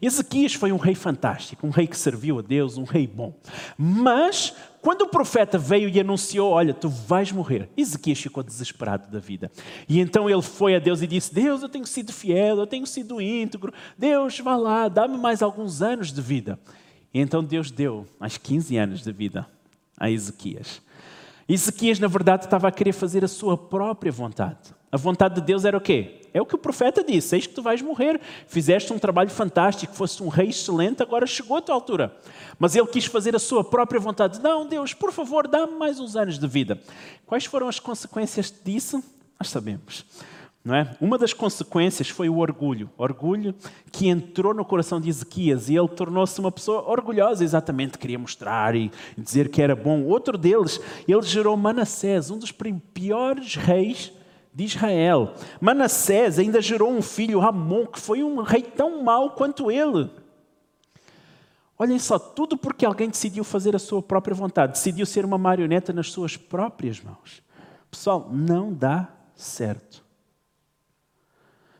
Ezequias 0.00 0.54
foi 0.54 0.72
um 0.72 0.76
rei 0.76 0.94
fantástico, 0.94 1.66
um 1.66 1.70
rei 1.70 1.86
que 1.86 1.96
serviu 1.96 2.38
a 2.38 2.42
Deus, 2.42 2.76
um 2.76 2.84
rei 2.84 3.06
bom. 3.06 3.34
Mas, 3.76 4.54
quando 4.80 5.02
o 5.02 5.08
profeta 5.08 5.58
veio 5.58 5.88
e 5.88 6.00
anunciou: 6.00 6.52
Olha, 6.52 6.74
tu 6.74 6.88
vais 6.88 7.30
morrer, 7.32 7.68
Ezequias 7.76 8.20
ficou 8.20 8.42
desesperado 8.42 9.10
da 9.10 9.18
vida. 9.18 9.50
E 9.88 10.00
então 10.00 10.28
ele 10.28 10.42
foi 10.42 10.74
a 10.74 10.78
Deus 10.78 11.02
e 11.02 11.06
disse: 11.06 11.32
Deus, 11.32 11.62
eu 11.62 11.68
tenho 11.68 11.86
sido 11.86 12.12
fiel, 12.12 12.58
eu 12.58 12.66
tenho 12.66 12.86
sido 12.86 13.20
íntegro. 13.20 13.72
Deus, 13.96 14.38
vá 14.40 14.56
lá, 14.56 14.88
dá-me 14.88 15.18
mais 15.18 15.42
alguns 15.42 15.82
anos 15.82 16.12
de 16.12 16.20
vida. 16.20 16.58
E 17.14 17.20
então 17.20 17.44
Deus 17.44 17.70
deu 17.70 18.06
mais 18.18 18.36
15 18.38 18.76
anos 18.76 19.02
de 19.02 19.12
vida 19.12 19.46
a 19.98 20.10
Ezequias. 20.10 20.80
Ezequias, 21.48 21.98
na 21.98 22.08
verdade, 22.08 22.44
estava 22.44 22.68
a 22.68 22.72
querer 22.72 22.92
fazer 22.92 23.24
a 23.24 23.28
sua 23.28 23.56
própria 23.56 24.12
vontade. 24.12 24.74
A 24.90 24.96
vontade 24.96 25.36
de 25.36 25.40
Deus 25.40 25.64
era 25.64 25.76
o 25.76 25.80
quê? 25.80 26.20
É 26.34 26.40
o 26.40 26.46
que 26.46 26.54
o 26.54 26.58
profeta 26.58 27.04
disse: 27.04 27.36
Eis 27.36 27.46
que 27.46 27.54
tu 27.54 27.62
vais 27.62 27.82
morrer. 27.82 28.20
Fizeste 28.46 28.92
um 28.92 28.98
trabalho 28.98 29.30
fantástico, 29.30 29.94
foste 29.94 30.22
um 30.22 30.28
rei 30.28 30.48
excelente, 30.48 31.02
agora 31.02 31.26
chegou 31.26 31.56
a 31.56 31.62
tua 31.62 31.74
altura. 31.74 32.16
Mas 32.58 32.74
ele 32.74 32.86
quis 32.86 33.04
fazer 33.04 33.36
a 33.36 33.38
sua 33.38 33.62
própria 33.62 34.00
vontade. 34.00 34.40
Não, 34.40 34.66
Deus, 34.66 34.94
por 34.94 35.12
favor, 35.12 35.46
dá-me 35.46 35.74
mais 35.74 35.98
uns 36.00 36.16
anos 36.16 36.38
de 36.38 36.46
vida. 36.46 36.80
Quais 37.26 37.44
foram 37.44 37.68
as 37.68 37.78
consequências 37.78 38.52
disso? 38.64 39.02
Nós 39.38 39.50
sabemos. 39.50 40.04
Não 40.64 40.76
é? 40.76 40.96
Uma 41.00 41.18
das 41.18 41.32
consequências 41.32 42.08
foi 42.08 42.28
o 42.28 42.38
orgulho. 42.38 42.88
Orgulho 42.96 43.52
que 43.90 44.08
entrou 44.08 44.54
no 44.54 44.64
coração 44.64 45.00
de 45.00 45.08
Ezequias 45.08 45.68
e 45.68 45.76
ele 45.76 45.88
tornou-se 45.88 46.38
uma 46.38 46.52
pessoa 46.52 46.88
orgulhosa, 46.88 47.42
exatamente, 47.42 47.98
queria 47.98 48.18
mostrar 48.18 48.76
e 48.76 48.90
dizer 49.18 49.48
que 49.48 49.60
era 49.60 49.74
bom. 49.74 50.04
Outro 50.04 50.38
deles, 50.38 50.80
ele 51.08 51.22
gerou 51.22 51.56
Manassés, 51.56 52.30
um 52.30 52.38
dos 52.38 52.52
piores 52.52 53.56
reis 53.56 54.12
de 54.54 54.64
Israel. 54.64 55.34
Manassés 55.60 56.38
ainda 56.38 56.60
gerou 56.60 56.92
um 56.92 57.02
filho, 57.02 57.40
Ramon, 57.40 57.86
que 57.86 57.98
foi 57.98 58.22
um 58.22 58.40
rei 58.42 58.62
tão 58.62 59.02
mau 59.02 59.30
quanto 59.30 59.68
ele. 59.68 60.08
Olhem 61.76 61.98
só, 61.98 62.20
tudo 62.20 62.56
porque 62.56 62.86
alguém 62.86 63.08
decidiu 63.08 63.42
fazer 63.42 63.74
a 63.74 63.78
sua 63.80 64.00
própria 64.00 64.34
vontade, 64.34 64.74
decidiu 64.74 65.04
ser 65.04 65.24
uma 65.24 65.38
marioneta 65.38 65.92
nas 65.92 66.12
suas 66.12 66.36
próprias 66.36 67.00
mãos. 67.00 67.42
Pessoal, 67.90 68.30
não 68.30 68.72
dá 68.72 69.08
certo. 69.34 70.01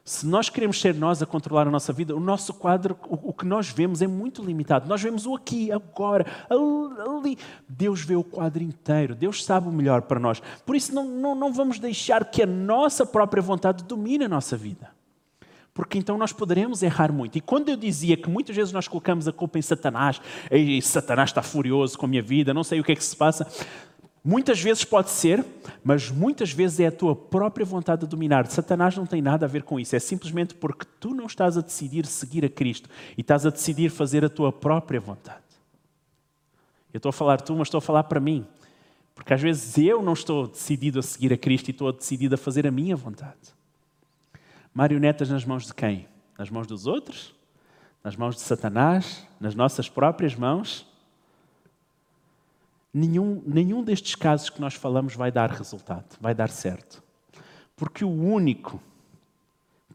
Se 0.04 0.26
nós 0.26 0.48
queremos 0.48 0.80
ser 0.80 0.94
nós 0.94 1.22
a 1.22 1.26
controlar 1.26 1.68
a 1.68 1.70
nossa 1.70 1.92
vida, 1.92 2.14
o 2.14 2.18
nosso 2.18 2.52
quadro, 2.52 2.98
o, 3.08 3.30
o 3.30 3.32
que 3.32 3.46
nós 3.46 3.68
vemos 3.68 4.02
é 4.02 4.06
muito 4.08 4.42
limitado. 4.44 4.88
Nós 4.88 5.00
vemos 5.00 5.26
o 5.26 5.36
aqui, 5.36 5.70
agora, 5.70 6.26
ali. 6.50 7.38
Deus 7.68 8.02
vê 8.02 8.16
o 8.16 8.24
quadro 8.24 8.64
inteiro. 8.64 9.14
Deus 9.14 9.44
sabe 9.44 9.68
o 9.68 9.72
melhor 9.72 10.02
para 10.02 10.18
nós. 10.18 10.42
Por 10.66 10.74
isso, 10.74 10.92
não, 10.92 11.04
não, 11.04 11.34
não 11.36 11.52
vamos 11.52 11.78
deixar 11.78 12.24
que 12.24 12.42
a 12.42 12.46
nossa 12.46 13.06
própria 13.06 13.40
vontade 13.40 13.84
domine 13.84 14.24
a 14.24 14.28
nossa 14.28 14.56
vida. 14.56 14.90
Porque 15.72 15.96
então 15.96 16.18
nós 16.18 16.32
poderemos 16.32 16.82
errar 16.82 17.12
muito. 17.12 17.38
E 17.38 17.40
quando 17.40 17.68
eu 17.68 17.76
dizia 17.76 18.16
que 18.16 18.28
muitas 18.28 18.54
vezes 18.54 18.72
nós 18.72 18.88
colocamos 18.88 19.26
a 19.26 19.32
culpa 19.32 19.58
em 19.58 19.62
Satanás, 19.62 20.20
e 20.50 20.82
Satanás 20.82 21.30
está 21.30 21.42
furioso 21.42 21.96
com 21.96 22.06
a 22.06 22.08
minha 22.08 22.22
vida, 22.22 22.52
não 22.52 22.64
sei 22.64 22.80
o 22.80 22.84
que 22.84 22.92
é 22.92 22.96
que 22.96 23.04
se 23.04 23.16
passa, 23.16 23.46
Muitas 24.24 24.60
vezes 24.60 24.84
pode 24.84 25.10
ser, 25.10 25.44
mas 25.82 26.08
muitas 26.08 26.52
vezes 26.52 26.78
é 26.78 26.86
a 26.86 26.92
tua 26.92 27.14
própria 27.14 27.66
vontade 27.66 28.02
de 28.02 28.06
dominar. 28.06 28.46
Satanás 28.46 28.96
não 28.96 29.04
tem 29.04 29.20
nada 29.20 29.46
a 29.46 29.48
ver 29.48 29.64
com 29.64 29.80
isso. 29.80 29.96
É 29.96 29.98
simplesmente 29.98 30.54
porque 30.54 30.86
tu 31.00 31.12
não 31.12 31.26
estás 31.26 31.58
a 31.58 31.60
decidir 31.60 32.06
seguir 32.06 32.44
a 32.44 32.48
Cristo 32.48 32.88
e 33.18 33.20
estás 33.20 33.44
a 33.44 33.50
decidir 33.50 33.90
fazer 33.90 34.24
a 34.24 34.28
tua 34.28 34.52
própria 34.52 35.00
vontade. 35.00 35.42
Eu 36.92 36.98
estou 36.98 37.10
a 37.10 37.12
falar 37.12 37.40
tu, 37.40 37.56
mas 37.56 37.66
estou 37.66 37.78
a 37.78 37.82
falar 37.82 38.04
para 38.04 38.20
mim. 38.20 38.46
Porque 39.12 39.34
às 39.34 39.40
vezes 39.40 39.76
eu 39.76 40.00
não 40.00 40.12
estou 40.12 40.46
decidido 40.46 41.00
a 41.00 41.02
seguir 41.02 41.32
a 41.32 41.36
Cristo 41.36 41.68
e 41.68 41.72
estou 41.72 41.92
decidido 41.92 42.36
a 42.36 42.38
fazer 42.38 42.64
a 42.64 42.70
minha 42.70 42.94
vontade. 42.94 43.52
Marionetas 44.72 45.30
nas 45.30 45.44
mãos 45.44 45.66
de 45.66 45.74
quem? 45.74 46.06
Nas 46.38 46.48
mãos 46.48 46.68
dos 46.68 46.86
outros? 46.86 47.34
Nas 48.04 48.14
mãos 48.14 48.36
de 48.36 48.42
Satanás? 48.42 49.26
Nas 49.40 49.56
nossas 49.56 49.88
próprias 49.88 50.36
mãos? 50.36 50.86
Nenhum, 52.92 53.42
nenhum 53.46 53.82
destes 53.82 54.14
casos 54.14 54.50
que 54.50 54.60
nós 54.60 54.74
falamos 54.74 55.14
vai 55.14 55.32
dar 55.32 55.50
resultado, 55.50 56.16
vai 56.20 56.34
dar 56.34 56.50
certo. 56.50 57.02
Porque 57.74 58.04
o 58.04 58.10
único 58.10 58.80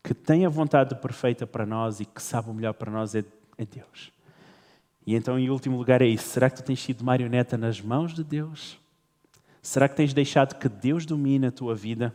que 0.03 0.13
tem 0.13 0.45
a 0.45 0.49
vontade 0.49 0.95
perfeita 0.95 1.45
para 1.45 1.65
nós 1.65 1.99
e 1.99 2.05
que 2.05 2.21
sabe 2.21 2.49
o 2.49 2.53
melhor 2.53 2.73
para 2.73 2.91
nós 2.91 3.13
é, 3.13 3.23
é 3.57 3.65
Deus. 3.65 4.11
E 5.05 5.15
então, 5.15 5.39
em 5.39 5.49
último 5.49 5.77
lugar, 5.77 6.01
é 6.01 6.05
isso. 6.05 6.27
Será 6.29 6.49
que 6.49 6.57
tu 6.57 6.63
tens 6.63 6.81
sido 6.81 7.03
marioneta 7.03 7.57
nas 7.57 7.79
mãos 7.79 8.13
de 8.13 8.23
Deus? 8.23 8.77
Será 9.61 9.87
que 9.87 9.95
tens 9.95 10.13
deixado 10.13 10.57
que 10.57 10.67
Deus 10.67 11.05
domine 11.05 11.47
a 11.47 11.51
tua 11.51 11.75
vida? 11.75 12.13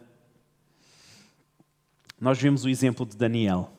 Nós 2.21 2.41
vemos 2.41 2.65
o 2.65 2.69
exemplo 2.69 3.05
de 3.05 3.17
Daniel. 3.17 3.73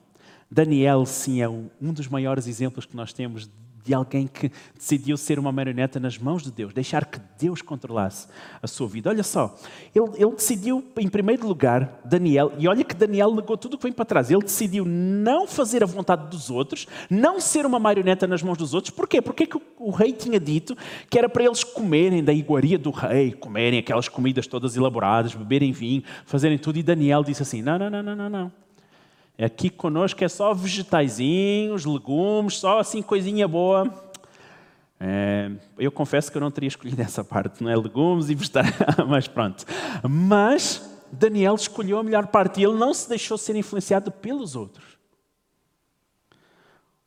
Daniel, 0.49 1.05
sim, 1.05 1.41
é 1.41 1.49
um 1.49 1.93
dos 1.93 2.07
maiores 2.07 2.47
exemplos 2.47 2.85
que 2.85 2.95
nós 2.95 3.13
temos 3.13 3.47
de 3.47 3.62
alguém 3.91 4.27
que 4.27 4.51
decidiu 4.75 5.17
ser 5.17 5.39
uma 5.39 5.51
marioneta 5.51 5.99
nas 5.99 6.19
mãos 6.19 6.43
de 6.43 6.51
Deus, 6.51 6.71
deixar 6.71 7.05
que 7.05 7.19
Deus 7.39 7.63
controlasse 7.63 8.27
a 8.61 8.67
sua 8.67 8.87
vida. 8.87 9.09
Olha 9.09 9.23
só, 9.23 9.57
ele, 9.95 10.09
ele, 10.15 10.31
decidiu, 10.33 10.85
em 10.95 11.09
primeiro 11.09 11.47
lugar, 11.47 11.99
Daniel, 12.05 12.53
e 12.59 12.67
olha 12.67 12.83
que 12.83 12.93
Daniel 12.93 13.33
negou 13.33 13.57
tudo 13.57 13.77
que 13.77 13.83
vem 13.83 13.91
para 13.91 14.05
trás. 14.05 14.29
Ele 14.29 14.43
decidiu 14.43 14.85
não 14.85 15.47
fazer 15.47 15.81
a 15.83 15.87
vontade 15.87 16.29
dos 16.29 16.51
outros, 16.51 16.87
não 17.09 17.39
ser 17.39 17.65
uma 17.65 17.79
marioneta 17.79 18.27
nas 18.27 18.43
mãos 18.43 18.57
dos 18.57 18.75
outros. 18.75 18.93
Porquê? 18.93 19.21
Porque 19.21 19.47
que 19.47 19.57
o, 19.57 19.61
o 19.79 19.89
rei 19.89 20.13
tinha 20.13 20.39
dito 20.39 20.77
que 21.09 21.17
era 21.17 21.27
para 21.27 21.43
eles 21.43 21.63
comerem 21.63 22.23
da 22.23 22.31
iguaria 22.31 22.77
do 22.77 22.91
rei, 22.91 23.31
comerem 23.31 23.79
aquelas 23.79 24.07
comidas 24.07 24.45
todas 24.45 24.77
elaboradas, 24.77 25.33
beberem 25.33 25.71
vinho, 25.71 26.03
fazerem 26.25 26.59
tudo. 26.59 26.77
E 26.77 26.83
Daniel 26.83 27.23
disse 27.23 27.41
assim: 27.41 27.63
não, 27.63 27.79
não, 27.79 27.89
não, 27.89 28.03
não, 28.03 28.15
não. 28.15 28.29
não. 28.29 28.62
Aqui 29.37 29.69
conosco 29.69 30.23
é 30.23 30.29
só 30.29 30.53
vegetaizinhos, 30.53 31.85
legumes, 31.85 32.59
só 32.59 32.79
assim 32.79 33.01
coisinha 33.01 33.47
boa. 33.47 33.91
É, 34.99 35.51
eu 35.77 35.91
confesso 35.91 36.31
que 36.31 36.37
eu 36.37 36.41
não 36.41 36.51
teria 36.51 36.67
escolhido 36.67 37.01
essa 37.01 37.23
parte, 37.23 37.63
não 37.63 37.69
é? 37.69 37.75
Legumes 37.75 38.29
e 38.29 38.35
vegetais, 38.35 38.71
mas 39.09 39.27
pronto. 39.27 39.65
Mas 40.07 40.87
Daniel 41.11 41.55
escolheu 41.55 41.97
a 41.97 42.03
melhor 42.03 42.27
parte 42.27 42.61
e 42.61 42.63
ele 42.63 42.75
não 42.75 42.93
se 42.93 43.09
deixou 43.09 43.37
ser 43.37 43.55
influenciado 43.55 44.11
pelos 44.11 44.55
outros. 44.55 44.97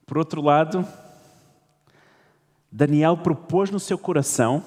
Por 0.04 0.18
outro 0.18 0.42
lado, 0.42 0.86
Daniel 2.70 3.16
propôs 3.16 3.70
no 3.70 3.80
seu 3.80 3.96
coração 3.96 4.62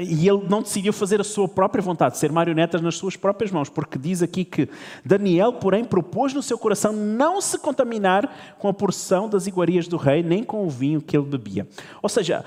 e 0.00 0.28
ele 0.28 0.42
não 0.48 0.60
decidiu 0.60 0.92
fazer 0.92 1.20
a 1.20 1.24
sua 1.24 1.48
própria 1.48 1.82
vontade, 1.82 2.18
ser 2.18 2.30
marionetas 2.30 2.82
nas 2.82 2.94
suas 2.96 3.16
próprias 3.16 3.50
mãos, 3.50 3.70
porque 3.70 3.98
diz 3.98 4.22
aqui 4.22 4.44
que 4.44 4.68
Daniel, 5.02 5.54
porém, 5.54 5.82
propôs 5.82 6.34
no 6.34 6.42
seu 6.42 6.58
coração 6.58 6.92
não 6.92 7.40
se 7.40 7.58
contaminar 7.58 8.54
com 8.58 8.68
a 8.68 8.74
porção 8.74 9.28
das 9.28 9.46
iguarias 9.46 9.88
do 9.88 9.96
rei, 9.96 10.22
nem 10.22 10.44
com 10.44 10.66
o 10.66 10.68
vinho 10.68 11.00
que 11.00 11.16
ele 11.16 11.24
bebia. 11.24 11.66
Ou 12.02 12.08
seja, 12.08 12.44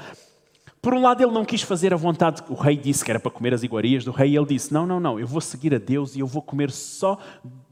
por 0.85 0.93
um 0.93 1.01
lado, 1.01 1.23
ele 1.23 1.31
não 1.31 1.43
quis 1.43 1.63
fazer 1.63 1.95
a 1.95 1.97
vontade, 1.97 2.43
o 2.47 2.53
rei 2.53 2.77
disse 2.77 3.03
que 3.03 3.09
era 3.09 3.19
para 3.19 3.31
comer 3.31 3.55
as 3.55 3.63
iguarias 3.63 4.05
do 4.05 4.11
rei, 4.11 4.37
ele 4.37 4.45
disse: 4.45 4.71
Não, 4.71 4.85
não, 4.85 4.99
não, 4.99 5.19
eu 5.19 5.25
vou 5.25 5.41
seguir 5.41 5.73
a 5.73 5.79
Deus 5.79 6.15
e 6.15 6.19
eu 6.19 6.27
vou 6.27 6.43
comer 6.43 6.69
só 6.69 7.17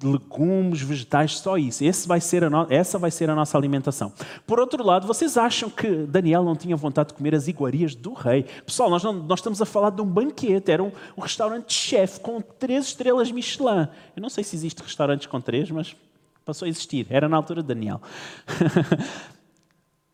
legumes, 0.03 0.81
vegetais, 0.81 1.37
só 1.37 1.55
isso. 1.55 1.83
Esse 1.83 2.07
vai 2.07 2.19
ser 2.19 2.49
no... 2.49 2.65
Essa 2.71 2.97
vai 2.97 3.11
ser 3.11 3.29
a 3.29 3.35
nossa 3.35 3.55
alimentação. 3.55 4.11
Por 4.47 4.59
outro 4.59 4.83
lado, 4.83 5.05
vocês 5.05 5.37
acham 5.37 5.69
que 5.69 5.87
Daniel 6.07 6.43
não 6.43 6.55
tinha 6.55 6.75
vontade 6.75 7.09
de 7.09 7.13
comer 7.13 7.35
as 7.35 7.47
iguarias 7.47 7.93
do 7.93 8.13
rei? 8.13 8.47
Pessoal, 8.65 8.89
nós, 8.89 9.03
não, 9.03 9.13
nós 9.13 9.41
estamos 9.41 9.61
a 9.61 9.65
falar 9.67 9.91
de 9.91 10.01
um 10.01 10.07
banquete, 10.07 10.71
era 10.71 10.81
um, 10.81 10.91
um 11.15 11.21
restaurante 11.21 11.71
chefe 11.71 12.19
com 12.19 12.41
três 12.41 12.85
estrelas 12.85 13.31
Michelin. 13.31 13.89
Eu 14.15 14.23
não 14.23 14.29
sei 14.29 14.43
se 14.43 14.55
existe 14.55 14.81
restaurantes 14.81 15.27
com 15.27 15.39
três, 15.39 15.69
mas 15.69 15.95
passou 16.43 16.65
a 16.65 16.69
existir. 16.69 17.05
Era 17.11 17.29
na 17.29 17.37
altura 17.37 17.61
de 17.61 17.67
Daniel. 17.67 18.01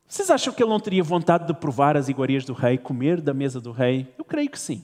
Vocês 0.10 0.32
acham 0.32 0.52
que 0.52 0.64
ele 0.64 0.72
não 0.72 0.80
teria 0.80 1.04
vontade 1.04 1.46
de 1.46 1.54
provar 1.54 1.96
as 1.96 2.10
iguarias 2.10 2.44
do 2.44 2.52
rei, 2.52 2.80
comer 2.80 3.22
da 3.22 3.32
mesa 3.32 3.62
do 3.62 3.72
rei? 3.72 4.12
Eu 4.18 4.26
creio 4.26 4.50
que 4.50 4.58
sim. 4.58 4.84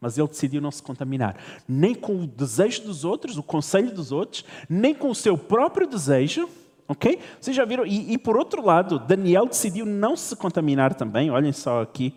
Mas 0.00 0.16
ele 0.16 0.26
decidiu 0.26 0.58
não 0.58 0.70
se 0.70 0.82
contaminar, 0.82 1.36
nem 1.68 1.94
com 1.94 2.22
o 2.22 2.26
desejo 2.26 2.82
dos 2.82 3.04
outros, 3.04 3.36
o 3.36 3.42
conselho 3.42 3.92
dos 3.92 4.10
outros, 4.10 4.42
nem 4.66 4.94
com 4.94 5.10
o 5.10 5.14
seu 5.14 5.36
próprio 5.36 5.86
desejo. 5.86 6.48
Ok? 6.88 7.18
Vocês 7.38 7.54
já 7.54 7.64
viram? 7.66 7.86
E, 7.86 8.14
e 8.14 8.18
por 8.18 8.38
outro 8.38 8.64
lado, 8.64 8.98
Daniel 8.98 9.46
decidiu 9.46 9.84
não 9.84 10.16
se 10.16 10.34
contaminar 10.34 10.94
também. 10.94 11.30
Olhem 11.30 11.52
só 11.52 11.82
aqui. 11.82 12.14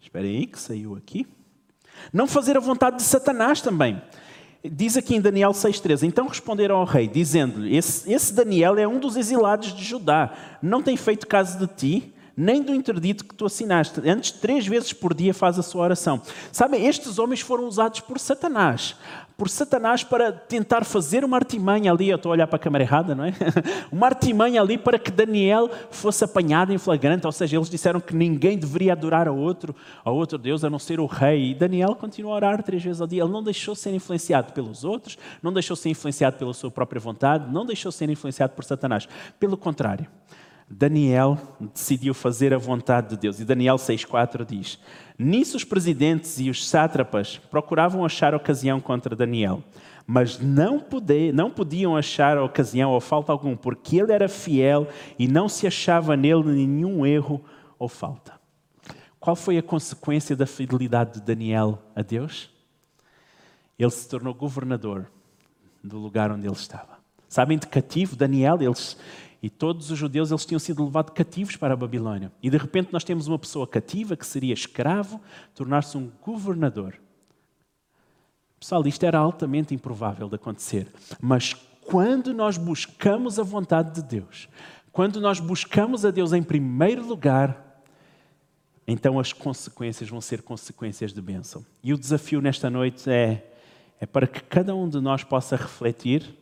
Esperem 0.00 0.38
aí 0.38 0.46
que 0.46 0.58
saiu 0.58 0.96
aqui. 0.96 1.24
Não 2.12 2.26
fazer 2.26 2.56
a 2.56 2.60
vontade 2.60 2.96
de 2.96 3.02
Satanás 3.02 3.60
também. 3.60 4.02
Diz 4.72 4.96
aqui 4.96 5.14
em 5.14 5.20
Daniel 5.20 5.52
6,13: 5.52 6.04
Então 6.04 6.28
responderam 6.28 6.76
ao 6.76 6.84
rei, 6.84 7.08
dizendo-lhe: 7.08 7.76
esse, 7.76 8.12
esse 8.12 8.32
Daniel 8.32 8.78
é 8.78 8.86
um 8.86 8.98
dos 8.98 9.16
exilados 9.16 9.74
de 9.74 9.84
Judá, 9.84 10.32
não 10.62 10.82
tem 10.82 10.96
feito 10.96 11.26
caso 11.26 11.58
de 11.58 11.66
ti, 11.66 12.14
nem 12.36 12.62
do 12.62 12.74
interdito 12.74 13.24
que 13.24 13.34
tu 13.34 13.46
assinaste. 13.46 14.00
Antes, 14.08 14.30
três 14.30 14.66
vezes 14.66 14.92
por 14.92 15.14
dia 15.14 15.32
faz 15.32 15.58
a 15.58 15.62
sua 15.62 15.84
oração. 15.84 16.20
Sabem, 16.52 16.86
estes 16.86 17.18
homens 17.18 17.40
foram 17.40 17.64
usados 17.64 18.00
por 18.00 18.18
Satanás. 18.18 18.94
Por 19.38 19.48
Satanás 19.48 20.02
para 20.02 20.32
tentar 20.32 20.84
fazer 20.84 21.24
uma 21.24 21.36
artimanha 21.36 21.90
ali. 21.90 22.08
Eu 22.08 22.16
estou 22.16 22.30
a 22.30 22.34
olhar 22.34 22.46
para 22.46 22.56
a 22.56 22.58
câmera 22.58 22.84
errada, 22.84 23.14
não 23.14 23.24
é? 23.24 23.34
Uma 23.92 24.06
artimanha 24.06 24.62
ali 24.62 24.78
para 24.78 24.98
que 24.98 25.10
Daniel 25.10 25.70
fosse 25.90 26.24
apanhado 26.24 26.72
em 26.72 26.78
flagrante. 26.78 27.26
Ou 27.26 27.32
seja, 27.32 27.56
eles 27.56 27.68
disseram 27.68 28.00
que 28.00 28.16
ninguém 28.16 28.56
deveria 28.56 28.92
adorar 28.92 29.28
a 29.28 29.32
outro, 29.32 29.76
a 30.02 30.10
outro 30.10 30.38
Deus, 30.38 30.64
a 30.64 30.70
não 30.70 30.78
ser 30.78 31.00
o 31.00 31.06
rei. 31.06 31.50
E 31.50 31.54
Daniel 31.54 31.94
continuou 31.94 32.32
a 32.32 32.36
orar 32.36 32.62
três 32.62 32.82
vezes 32.82 33.00
ao 33.00 33.06
dia. 33.06 33.22
Ele 33.22 33.32
não 33.32 33.42
deixou 33.42 33.74
ser 33.74 33.94
influenciado 33.94 34.54
pelos 34.54 34.84
outros, 34.84 35.18
não 35.42 35.52
deixou 35.52 35.76
ser 35.76 35.90
influenciado 35.90 36.36
pela 36.38 36.54
sua 36.54 36.70
própria 36.70 37.00
vontade, 37.00 37.52
não 37.52 37.66
deixou 37.66 37.92
ser 37.92 38.08
influenciado 38.08 38.54
por 38.54 38.64
Satanás. 38.64 39.06
Pelo 39.38 39.58
contrário. 39.58 40.06
Daniel 40.68 41.38
decidiu 41.72 42.12
fazer 42.12 42.52
a 42.52 42.58
vontade 42.58 43.10
de 43.10 43.16
Deus. 43.16 43.38
E 43.38 43.44
Daniel 43.44 43.76
6,4 43.76 44.44
diz: 44.44 44.78
Nisso 45.18 45.56
os 45.56 45.64
presidentes 45.64 46.40
e 46.40 46.50
os 46.50 46.68
sátrapas 46.68 47.38
procuravam 47.38 48.04
achar 48.04 48.34
ocasião 48.34 48.80
contra 48.80 49.14
Daniel, 49.14 49.62
mas 50.06 50.38
não, 50.38 50.80
poder, 50.80 51.32
não 51.32 51.50
podiam 51.50 51.96
achar 51.96 52.36
ocasião 52.38 52.90
ou 52.90 53.00
falta 53.00 53.30
algum, 53.30 53.56
porque 53.56 53.98
ele 53.98 54.12
era 54.12 54.28
fiel 54.28 54.88
e 55.18 55.28
não 55.28 55.48
se 55.48 55.66
achava 55.66 56.16
nele 56.16 56.44
nenhum 56.44 57.06
erro 57.06 57.40
ou 57.78 57.88
falta. 57.88 58.34
Qual 59.20 59.36
foi 59.36 59.58
a 59.58 59.62
consequência 59.62 60.36
da 60.36 60.46
fidelidade 60.46 61.14
de 61.14 61.20
Daniel 61.20 61.82
a 61.94 62.02
Deus? 62.02 62.50
Ele 63.78 63.90
se 63.90 64.08
tornou 64.08 64.34
governador 64.34 65.10
do 65.82 65.98
lugar 65.98 66.30
onde 66.30 66.46
ele 66.46 66.54
estava. 66.54 66.96
Sabem, 67.28 67.58
de 67.58 67.66
cativo, 67.66 68.14
Daniel, 68.14 68.62
eles, 68.62 68.96
e 69.42 69.50
todos 69.50 69.90
os 69.90 69.98
judeus 69.98 70.30
eles 70.30 70.46
tinham 70.46 70.58
sido 70.58 70.84
levados 70.84 71.12
cativos 71.14 71.56
para 71.56 71.74
a 71.74 71.76
Babilônia. 71.76 72.32
E 72.42 72.50
de 72.50 72.56
repente 72.56 72.92
nós 72.92 73.04
temos 73.04 73.28
uma 73.28 73.38
pessoa 73.38 73.66
cativa 73.66 74.16
que 74.16 74.26
seria 74.26 74.54
escravo, 74.54 75.20
tornar-se 75.54 75.96
um 75.96 76.10
governador. 76.22 76.98
Pessoal, 78.58 78.86
isto 78.86 79.04
era 79.04 79.18
altamente 79.18 79.74
improvável 79.74 80.28
de 80.28 80.36
acontecer. 80.36 80.88
Mas 81.20 81.54
quando 81.82 82.32
nós 82.32 82.56
buscamos 82.56 83.38
a 83.38 83.42
vontade 83.42 83.94
de 83.94 84.02
Deus, 84.02 84.48
quando 84.90 85.20
nós 85.20 85.38
buscamos 85.38 86.04
a 86.04 86.10
Deus 86.10 86.32
em 86.32 86.42
primeiro 86.42 87.06
lugar, 87.06 87.82
então 88.86 89.18
as 89.18 89.32
consequências 89.32 90.08
vão 90.08 90.20
ser 90.20 90.42
consequências 90.42 91.12
de 91.12 91.20
bênção. 91.20 91.64
E 91.84 91.92
o 91.92 91.98
desafio 91.98 92.40
nesta 92.40 92.70
noite 92.70 93.10
é, 93.10 93.52
é 94.00 94.06
para 94.06 94.26
que 94.26 94.40
cada 94.42 94.74
um 94.74 94.88
de 94.88 95.00
nós 95.00 95.22
possa 95.22 95.56
refletir 95.56 96.34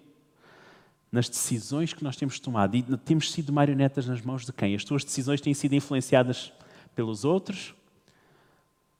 nas 1.14 1.28
decisões 1.28 1.92
que 1.92 2.02
nós 2.02 2.16
temos 2.16 2.40
tomado. 2.40 2.76
E 2.76 2.82
temos 2.98 3.30
sido 3.30 3.52
marionetas 3.52 4.04
nas 4.08 4.20
mãos 4.20 4.44
de 4.44 4.52
quem? 4.52 4.74
As 4.74 4.82
tuas 4.82 5.04
decisões 5.04 5.40
têm 5.40 5.54
sido 5.54 5.72
influenciadas 5.74 6.52
pelos 6.92 7.24
outros? 7.24 7.72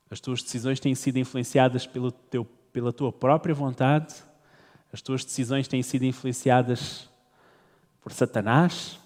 As 0.09 0.21
tuas 0.21 0.41
decisões 0.41 0.79
têm 0.79 0.95
sido 0.95 1.19
influenciadas 1.19 1.89
pelo 1.89 2.13
teu, 2.13 2.45
pela 2.73 2.93
tua 2.93 3.13
própria 3.13 3.53
vontade? 3.53 4.15
As 4.93 5.03
tuas 5.03 5.25
decisões 5.25 5.67
têm 5.67 5.83
sido 5.83 6.05
influenciadas 6.05 7.11
por 8.01 8.13
Satanás? 8.13 8.97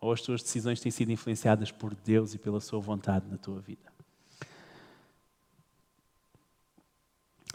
Ou 0.00 0.12
as 0.12 0.20
tuas 0.20 0.40
decisões 0.40 0.80
têm 0.80 0.92
sido 0.92 1.10
influenciadas 1.10 1.72
por 1.72 1.96
Deus 1.96 2.32
e 2.32 2.38
pela 2.38 2.60
sua 2.60 2.78
vontade 2.78 3.26
na 3.28 3.36
tua 3.36 3.58
vida? 3.58 3.95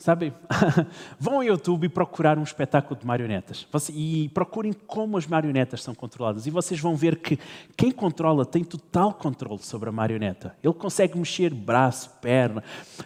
Sabe, 0.02 0.34
vão 1.20 1.36
ao 1.36 1.44
YouTube 1.44 1.86
e 1.86 1.90
procurar 1.90 2.40
um 2.40 2.42
espetáculo 2.42 3.00
de 3.00 3.06
marionetas. 3.06 3.68
E 3.94 4.30
procurem 4.30 4.74
como 4.74 5.16
as 5.16 5.28
marionetas 5.28 5.84
são 5.84 5.94
controladas. 5.94 6.48
E 6.48 6.50
vocês 6.50 6.80
vão 6.80 6.96
ver 6.96 7.18
que 7.18 7.38
quem 7.78 7.92
controla 7.92 8.44
tem 8.44 8.64
total 8.64 9.14
controle 9.14 9.62
sobre 9.62 9.90
a 9.90 9.92
marioneta. 9.92 10.56
Ele 10.64 10.74
consegue 10.74 11.16
mexer 11.20 11.54
braço, 11.54 12.10
perna, 12.20 12.64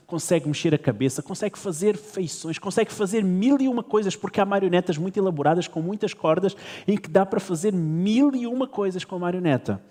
consegue 0.07 0.47
mexer 0.47 0.73
a 0.73 0.77
cabeça, 0.77 1.21
consegue 1.21 1.59
fazer 1.59 1.97
feições, 1.97 2.57
consegue 2.57 2.93
fazer 2.93 3.25
mil 3.25 3.59
e 3.59 3.67
uma 3.67 3.83
coisas, 3.83 4.15
porque 4.15 4.39
há 4.39 4.45
marionetas 4.45 4.97
muito 4.97 5.19
elaboradas 5.19 5.67
com 5.67 5.81
muitas 5.81 6.13
cordas 6.13 6.55
em 6.87 6.95
que 6.95 7.09
dá 7.09 7.25
para 7.25 7.41
fazer 7.41 7.73
mil 7.73 8.33
e 8.33 8.47
uma 8.47 8.69
coisas 8.69 9.03
com 9.03 9.17
a 9.17 9.19
marioneta. 9.19 9.81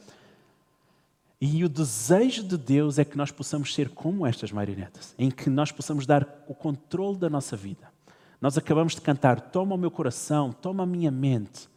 E 1.41 1.64
o 1.64 1.69
desejo 1.69 2.43
de 2.43 2.57
Deus 2.57 2.99
é 2.99 3.05
que 3.05 3.17
nós 3.17 3.31
possamos 3.31 3.75
ser 3.75 3.91
como 3.91 4.26
estas 4.26 4.53
marionetas, 4.53 5.14
em 5.19 5.31
que 5.31 5.50
nós 5.50 5.71
possamos 5.73 6.07
dar 6.07 6.45
o 6.49 6.55
controle 6.55 7.19
da 7.19 7.29
nossa 7.29 7.57
vida. 7.57 7.93
Nós 8.41 8.57
acabamos 8.57 8.95
de 8.95 9.00
cantar: 9.00 9.41
Toma 9.41 9.75
o 9.75 9.79
meu 9.79 9.91
coração, 9.91 10.53
toma 10.53 10.85
a 10.85 10.87
minha 10.87 11.11
mente, 11.11 11.69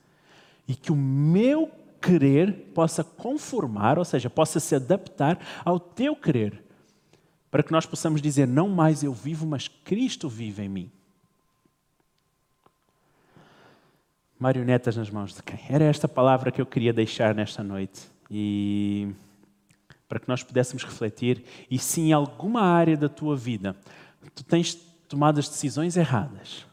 e 0.67 0.75
que 0.75 0.91
o 0.91 0.95
meu 0.95 1.71
querer 2.01 2.71
possa 2.73 3.03
conformar, 3.03 3.97
ou 3.97 4.05
seja, 4.05 4.29
possa 4.29 4.59
se 4.59 4.75
adaptar 4.75 5.39
ao 5.65 5.79
teu 5.79 6.15
querer, 6.15 6.63
para 7.49 7.63
que 7.63 7.71
nós 7.71 7.85
possamos 7.85 8.21
dizer: 8.21 8.47
Não 8.47 8.69
mais 8.69 9.03
eu 9.03 9.13
vivo, 9.13 9.45
mas 9.45 9.67
Cristo 9.67 10.29
vive 10.29 10.63
em 10.63 10.69
mim. 10.69 10.91
Marionetas 14.39 14.95
nas 14.95 15.09
mãos 15.09 15.33
de 15.33 15.41
quem? 15.41 15.59
Era 15.67 15.85
esta 15.85 16.07
palavra 16.07 16.51
que 16.51 16.61
eu 16.61 16.65
queria 16.65 16.93
deixar 16.93 17.33
nesta 17.33 17.63
noite. 17.63 18.07
E 18.29 19.11
para 20.07 20.19
que 20.19 20.27
nós 20.27 20.43
pudéssemos 20.43 20.83
refletir 20.83 21.43
e 21.69 21.77
se 21.77 22.01
em 22.01 22.13
alguma 22.13 22.61
área 22.61 22.95
da 22.95 23.09
tua 23.09 23.35
vida 23.35 23.75
tu 24.33 24.43
tens 24.43 24.75
tomado 25.07 25.39
as 25.39 25.47
decisões 25.47 25.97
erradas, 25.97 26.65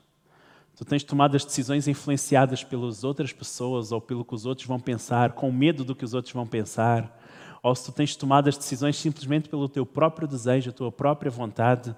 tu 0.77 0.85
tens 0.85 1.03
tomado 1.03 1.37
as 1.37 1.45
decisões 1.45 1.87
influenciadas 1.87 2.65
pelas 2.65 3.05
outras 3.05 3.33
pessoas 3.33 3.93
ou 3.93 4.01
pelo 4.01 4.25
que 4.25 4.35
os 4.35 4.45
outros 4.47 4.67
vão 4.67 4.81
pensar, 4.81 5.33
com 5.33 5.51
medo 5.53 5.85
do 5.85 5.95
que 5.95 6.05
os 6.05 6.15
outros 6.15 6.35
vão 6.35 6.47
pensar, 6.47 7.21
ou 7.63 7.75
se 7.75 7.85
tu 7.87 7.93
tens 7.93 8.15
tomado 8.17 8.49
as 8.49 8.59
decisões 8.59 8.97
simplesmente 8.97 9.49
pelo 9.49 9.69
teu 9.69 9.87
próprio 9.87 10.29
desejo, 10.29 10.71
a 10.71 10.73
tua 10.73 10.93
própria 10.93 11.31
vontade, 11.31 11.95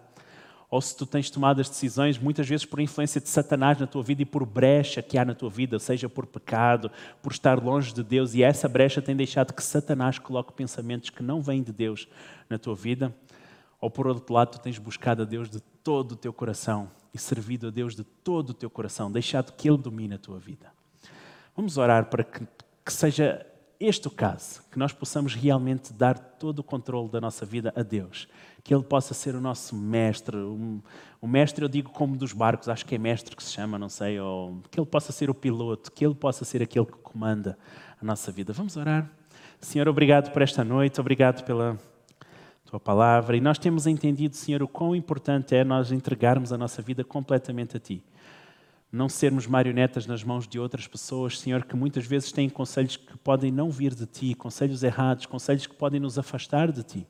ou 0.71 0.81
se 0.81 0.97
tu 0.97 1.07
tens 1.07 1.31
tomado 1.31 1.61
as 1.61 1.69
decisões 1.69 2.19
muitas 2.19 2.49
vezes 2.49 2.65
por 2.65 2.81
influência 2.81 3.21
de 3.21 3.29
Satanás 3.29 3.79
na 3.79 3.87
tua 3.87 4.03
vida 4.03 4.23
e 4.23 4.27
por 4.27 4.45
brecha 4.45 5.01
que 5.03 5.17
há 5.17 5.25
na 5.25 5.35
tua 5.35 5.49
vida, 5.49 5.79
seja 5.79 6.09
por 6.09 6.27
pecado, 6.27 6.91
por 7.23 7.33
estar 7.33 7.63
longe 7.63 7.95
de 7.95 8.03
Deus, 8.03 8.35
e 8.35 8.43
essa 8.43 8.69
brecha 8.69 9.01
tem 9.01 9.15
deixado 9.15 9.53
que 9.53 9.63
Satanás 9.63 10.19
coloque 10.19 10.53
pensamentos 10.53 11.11
que 11.11 11.23
não 11.23 11.41
vêm 11.41 11.63
de 11.63 11.73
Deus 11.73 12.09
na 12.51 12.59
tua 12.59 12.75
vida, 12.75 13.15
ou 13.81 13.91
por 13.91 14.07
outro 14.07 14.35
lado, 14.35 14.53
tu 14.53 14.61
tens 14.61 14.79
buscado 14.79 15.23
a 15.23 15.25
Deus 15.25 15.49
de 15.49 15.61
todo 15.61 16.13
o 16.13 16.17
teu 16.17 16.33
coração 16.33 16.91
e 17.15 17.19
servido 17.19 17.69
a 17.69 17.71
Deus 17.71 17.95
de 17.95 18.03
todo 18.03 18.51
o 18.51 18.55
teu 18.55 18.69
coração, 18.69 19.13
deixado 19.13 19.53
que 19.53 19.69
Ele 19.69 19.79
domine 19.79 20.15
a 20.15 20.19
tua 20.19 20.39
vida. 20.39 20.73
Vamos 21.55 21.79
orar 21.79 22.07
para 22.07 22.25
que, 22.25 22.47
que 22.85 22.93
seja 22.93 23.47
este 23.79 24.09
o 24.09 24.11
caso, 24.11 24.63
que 24.71 24.79
nós 24.79 24.93
possamos 24.93 25.35
realmente 25.35 25.93
dar 25.93 26.19
todo 26.19 26.61
o 26.61 26.65
controle 26.65 27.09
da 27.09 27.21
nossa 27.21 27.45
vida 27.45 27.73
a 27.77 27.83
Deus 27.83 28.29
que 28.67 28.75
Ele 28.75 28.83
possa 28.83 29.15
ser 29.15 29.37
o 29.37 29.41
nosso 29.41 29.77
mestre. 29.77 30.37
O 30.37 31.29
mestre, 31.29 31.65
eu 31.65 31.69
digo 31.69 31.91
como 31.91 32.17
dos 32.17 32.33
barcos, 32.33 32.69
acho 32.69 32.85
que 32.85 32.97
é 32.97 32.99
mestre 32.99 33.37
que 33.37 33.43
se 33.43 33.53
chama, 33.53 33.79
não 33.79 33.89
sei, 33.89 34.19
ou 34.19 34.61
que 34.69 34.81
Ele 34.81 34.87
possa 34.87 35.13
ser 35.13 35.31
o 35.31 35.35
piloto, 35.35 35.93
que 35.93 36.05
Ele 36.05 36.17
possa 36.17 36.45
ser 36.45 36.61
aquele 36.61 36.87
que 36.87 36.99
comanda 36.99 37.57
a 38.03 38.05
nossa 38.05 38.33
vida. 38.33 38.53
Vamos 38.53 38.77
orar. 38.77 39.09
Senhor, 39.61 39.87
obrigado 39.87 40.33
por 40.33 40.43
esta 40.43 40.65
noite, 40.65 41.01
obrigado 41.01 41.45
pela 41.45 41.79
Tua 42.65 42.81
palavra. 42.81 43.37
E 43.37 43.41
nós 43.41 43.57
temos 43.57 43.87
entendido, 43.87 44.35
Senhor, 44.35 44.61
o 44.65 44.67
quão 44.67 44.97
importante 44.97 45.55
é 45.55 45.63
nós 45.63 45.93
entregarmos 45.93 46.53
a 46.53 46.59
nossa 46.59 46.83
vida 46.83 47.05
completamente 47.05 47.77
a 47.77 47.81
Ti. 47.81 48.03
Não 48.97 49.11
sermos 49.11 49.47
marionetas 49.47 50.07
nas 50.07 50.25
mãos 50.25 50.49
de 50.49 50.59
outras 50.59 50.89
pessoas, 50.89 51.39
Senhor, 51.39 51.65
que 51.65 51.77
muitas 51.77 52.07
vezes 52.07 52.33
têm 52.33 52.49
conselhos 52.49 52.97
que 52.97 53.19
podem 53.19 53.53
não 53.53 53.71
vir 53.71 53.95
de 53.95 54.07
Ti, 54.07 54.35
conselhos 54.35 54.83
errados, 54.83 55.27
conselhos 55.27 55.67
que 55.67 55.75
podem 55.75 56.01
nos 56.01 56.19
afastar 56.19 56.73
de 56.73 56.83
Ti. 56.83 57.07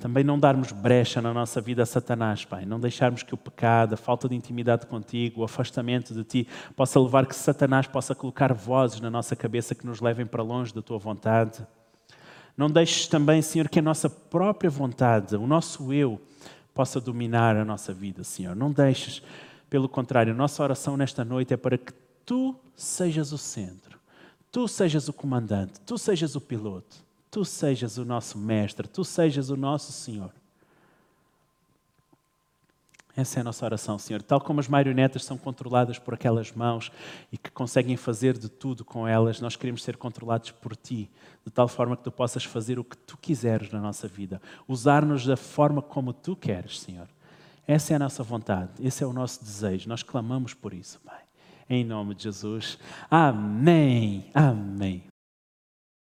Também 0.00 0.22
não 0.22 0.38
darmos 0.38 0.70
brecha 0.70 1.20
na 1.20 1.34
nossa 1.34 1.60
vida 1.60 1.82
a 1.82 1.86
Satanás, 1.86 2.44
Pai. 2.44 2.64
Não 2.64 2.78
deixarmos 2.78 3.24
que 3.24 3.34
o 3.34 3.36
pecado, 3.36 3.94
a 3.94 3.96
falta 3.96 4.28
de 4.28 4.36
intimidade 4.36 4.86
contigo, 4.86 5.40
o 5.40 5.44
afastamento 5.44 6.14
de 6.14 6.22
Ti, 6.22 6.48
possa 6.76 7.00
levar 7.00 7.26
que 7.26 7.34
Satanás 7.34 7.88
possa 7.88 8.14
colocar 8.14 8.54
vozes 8.54 9.00
na 9.00 9.10
nossa 9.10 9.34
cabeça 9.34 9.74
que 9.74 9.84
nos 9.84 10.00
levem 10.00 10.24
para 10.24 10.42
longe 10.42 10.72
da 10.72 10.80
Tua 10.80 10.98
vontade. 10.98 11.66
Não 12.56 12.68
deixes 12.68 13.08
também, 13.08 13.42
Senhor, 13.42 13.68
que 13.68 13.80
a 13.80 13.82
nossa 13.82 14.08
própria 14.08 14.70
vontade, 14.70 15.34
o 15.34 15.48
nosso 15.48 15.92
eu, 15.92 16.20
possa 16.72 17.00
dominar 17.00 17.56
a 17.56 17.64
nossa 17.64 17.92
vida, 17.92 18.22
Senhor. 18.22 18.54
Não 18.54 18.70
deixes, 18.70 19.20
pelo 19.72 19.88
contrário, 19.88 20.34
nossa 20.34 20.62
oração 20.62 20.96
nesta 20.96 21.24
noite 21.24 21.54
é 21.54 21.56
para 21.56 21.78
que 21.78 21.92
Tu 22.24 22.54
sejas 22.76 23.32
o 23.32 23.38
centro, 23.38 23.98
Tu 24.50 24.68
sejas 24.68 25.08
o 25.08 25.12
comandante, 25.12 25.80
Tu 25.80 25.96
sejas 25.96 26.36
o 26.36 26.40
piloto 26.40 27.02
tu 27.32 27.46
sejas 27.46 27.96
o 27.96 28.04
nosso 28.04 28.36
mestre, 28.36 28.86
tu 28.86 29.02
sejas 29.02 29.48
o 29.48 29.56
nosso 29.56 29.90
Senhor. 29.90 30.30
Essa 33.16 33.38
é 33.38 33.40
a 33.40 33.44
nossa 33.44 33.64
oração, 33.64 33.98
Senhor. 33.98 34.20
Tal 34.20 34.38
como 34.38 34.60
as 34.60 34.68
marionetas 34.68 35.24
são 35.24 35.38
controladas 35.38 35.98
por 35.98 36.12
aquelas 36.12 36.52
mãos 36.52 36.92
e 37.32 37.38
que 37.38 37.50
conseguem 37.50 37.96
fazer 37.96 38.36
de 38.36 38.50
tudo 38.50 38.84
com 38.84 39.08
elas, 39.08 39.40
nós 39.40 39.56
queremos 39.56 39.82
ser 39.82 39.96
controlados 39.96 40.50
por 40.50 40.76
Ti, 40.76 41.10
de 41.42 41.50
tal 41.50 41.66
forma 41.68 41.96
que 41.96 42.04
Tu 42.04 42.12
possas 42.12 42.44
fazer 42.44 42.78
o 42.78 42.84
que 42.84 42.98
Tu 42.98 43.16
quiseres 43.16 43.70
na 43.70 43.80
nossa 43.80 44.06
vida, 44.06 44.40
usar-nos 44.68 45.24
da 45.24 45.36
forma 45.36 45.80
como 45.80 46.12
Tu 46.12 46.36
queres, 46.36 46.80
Senhor. 46.80 47.08
Essa 47.66 47.92
é 47.92 47.96
a 47.96 47.98
nossa 47.98 48.22
vontade, 48.22 48.70
esse 48.80 49.04
é 49.04 49.06
o 49.06 49.12
nosso 49.12 49.42
desejo. 49.42 49.88
Nós 49.88 50.02
clamamos 50.02 50.54
por 50.54 50.72
isso, 50.74 51.00
Pai. 51.00 51.20
Em 51.70 51.84
nome 51.84 52.14
de 52.14 52.24
Jesus. 52.24 52.78
Amém. 53.10 54.30
Amém. 54.34 55.11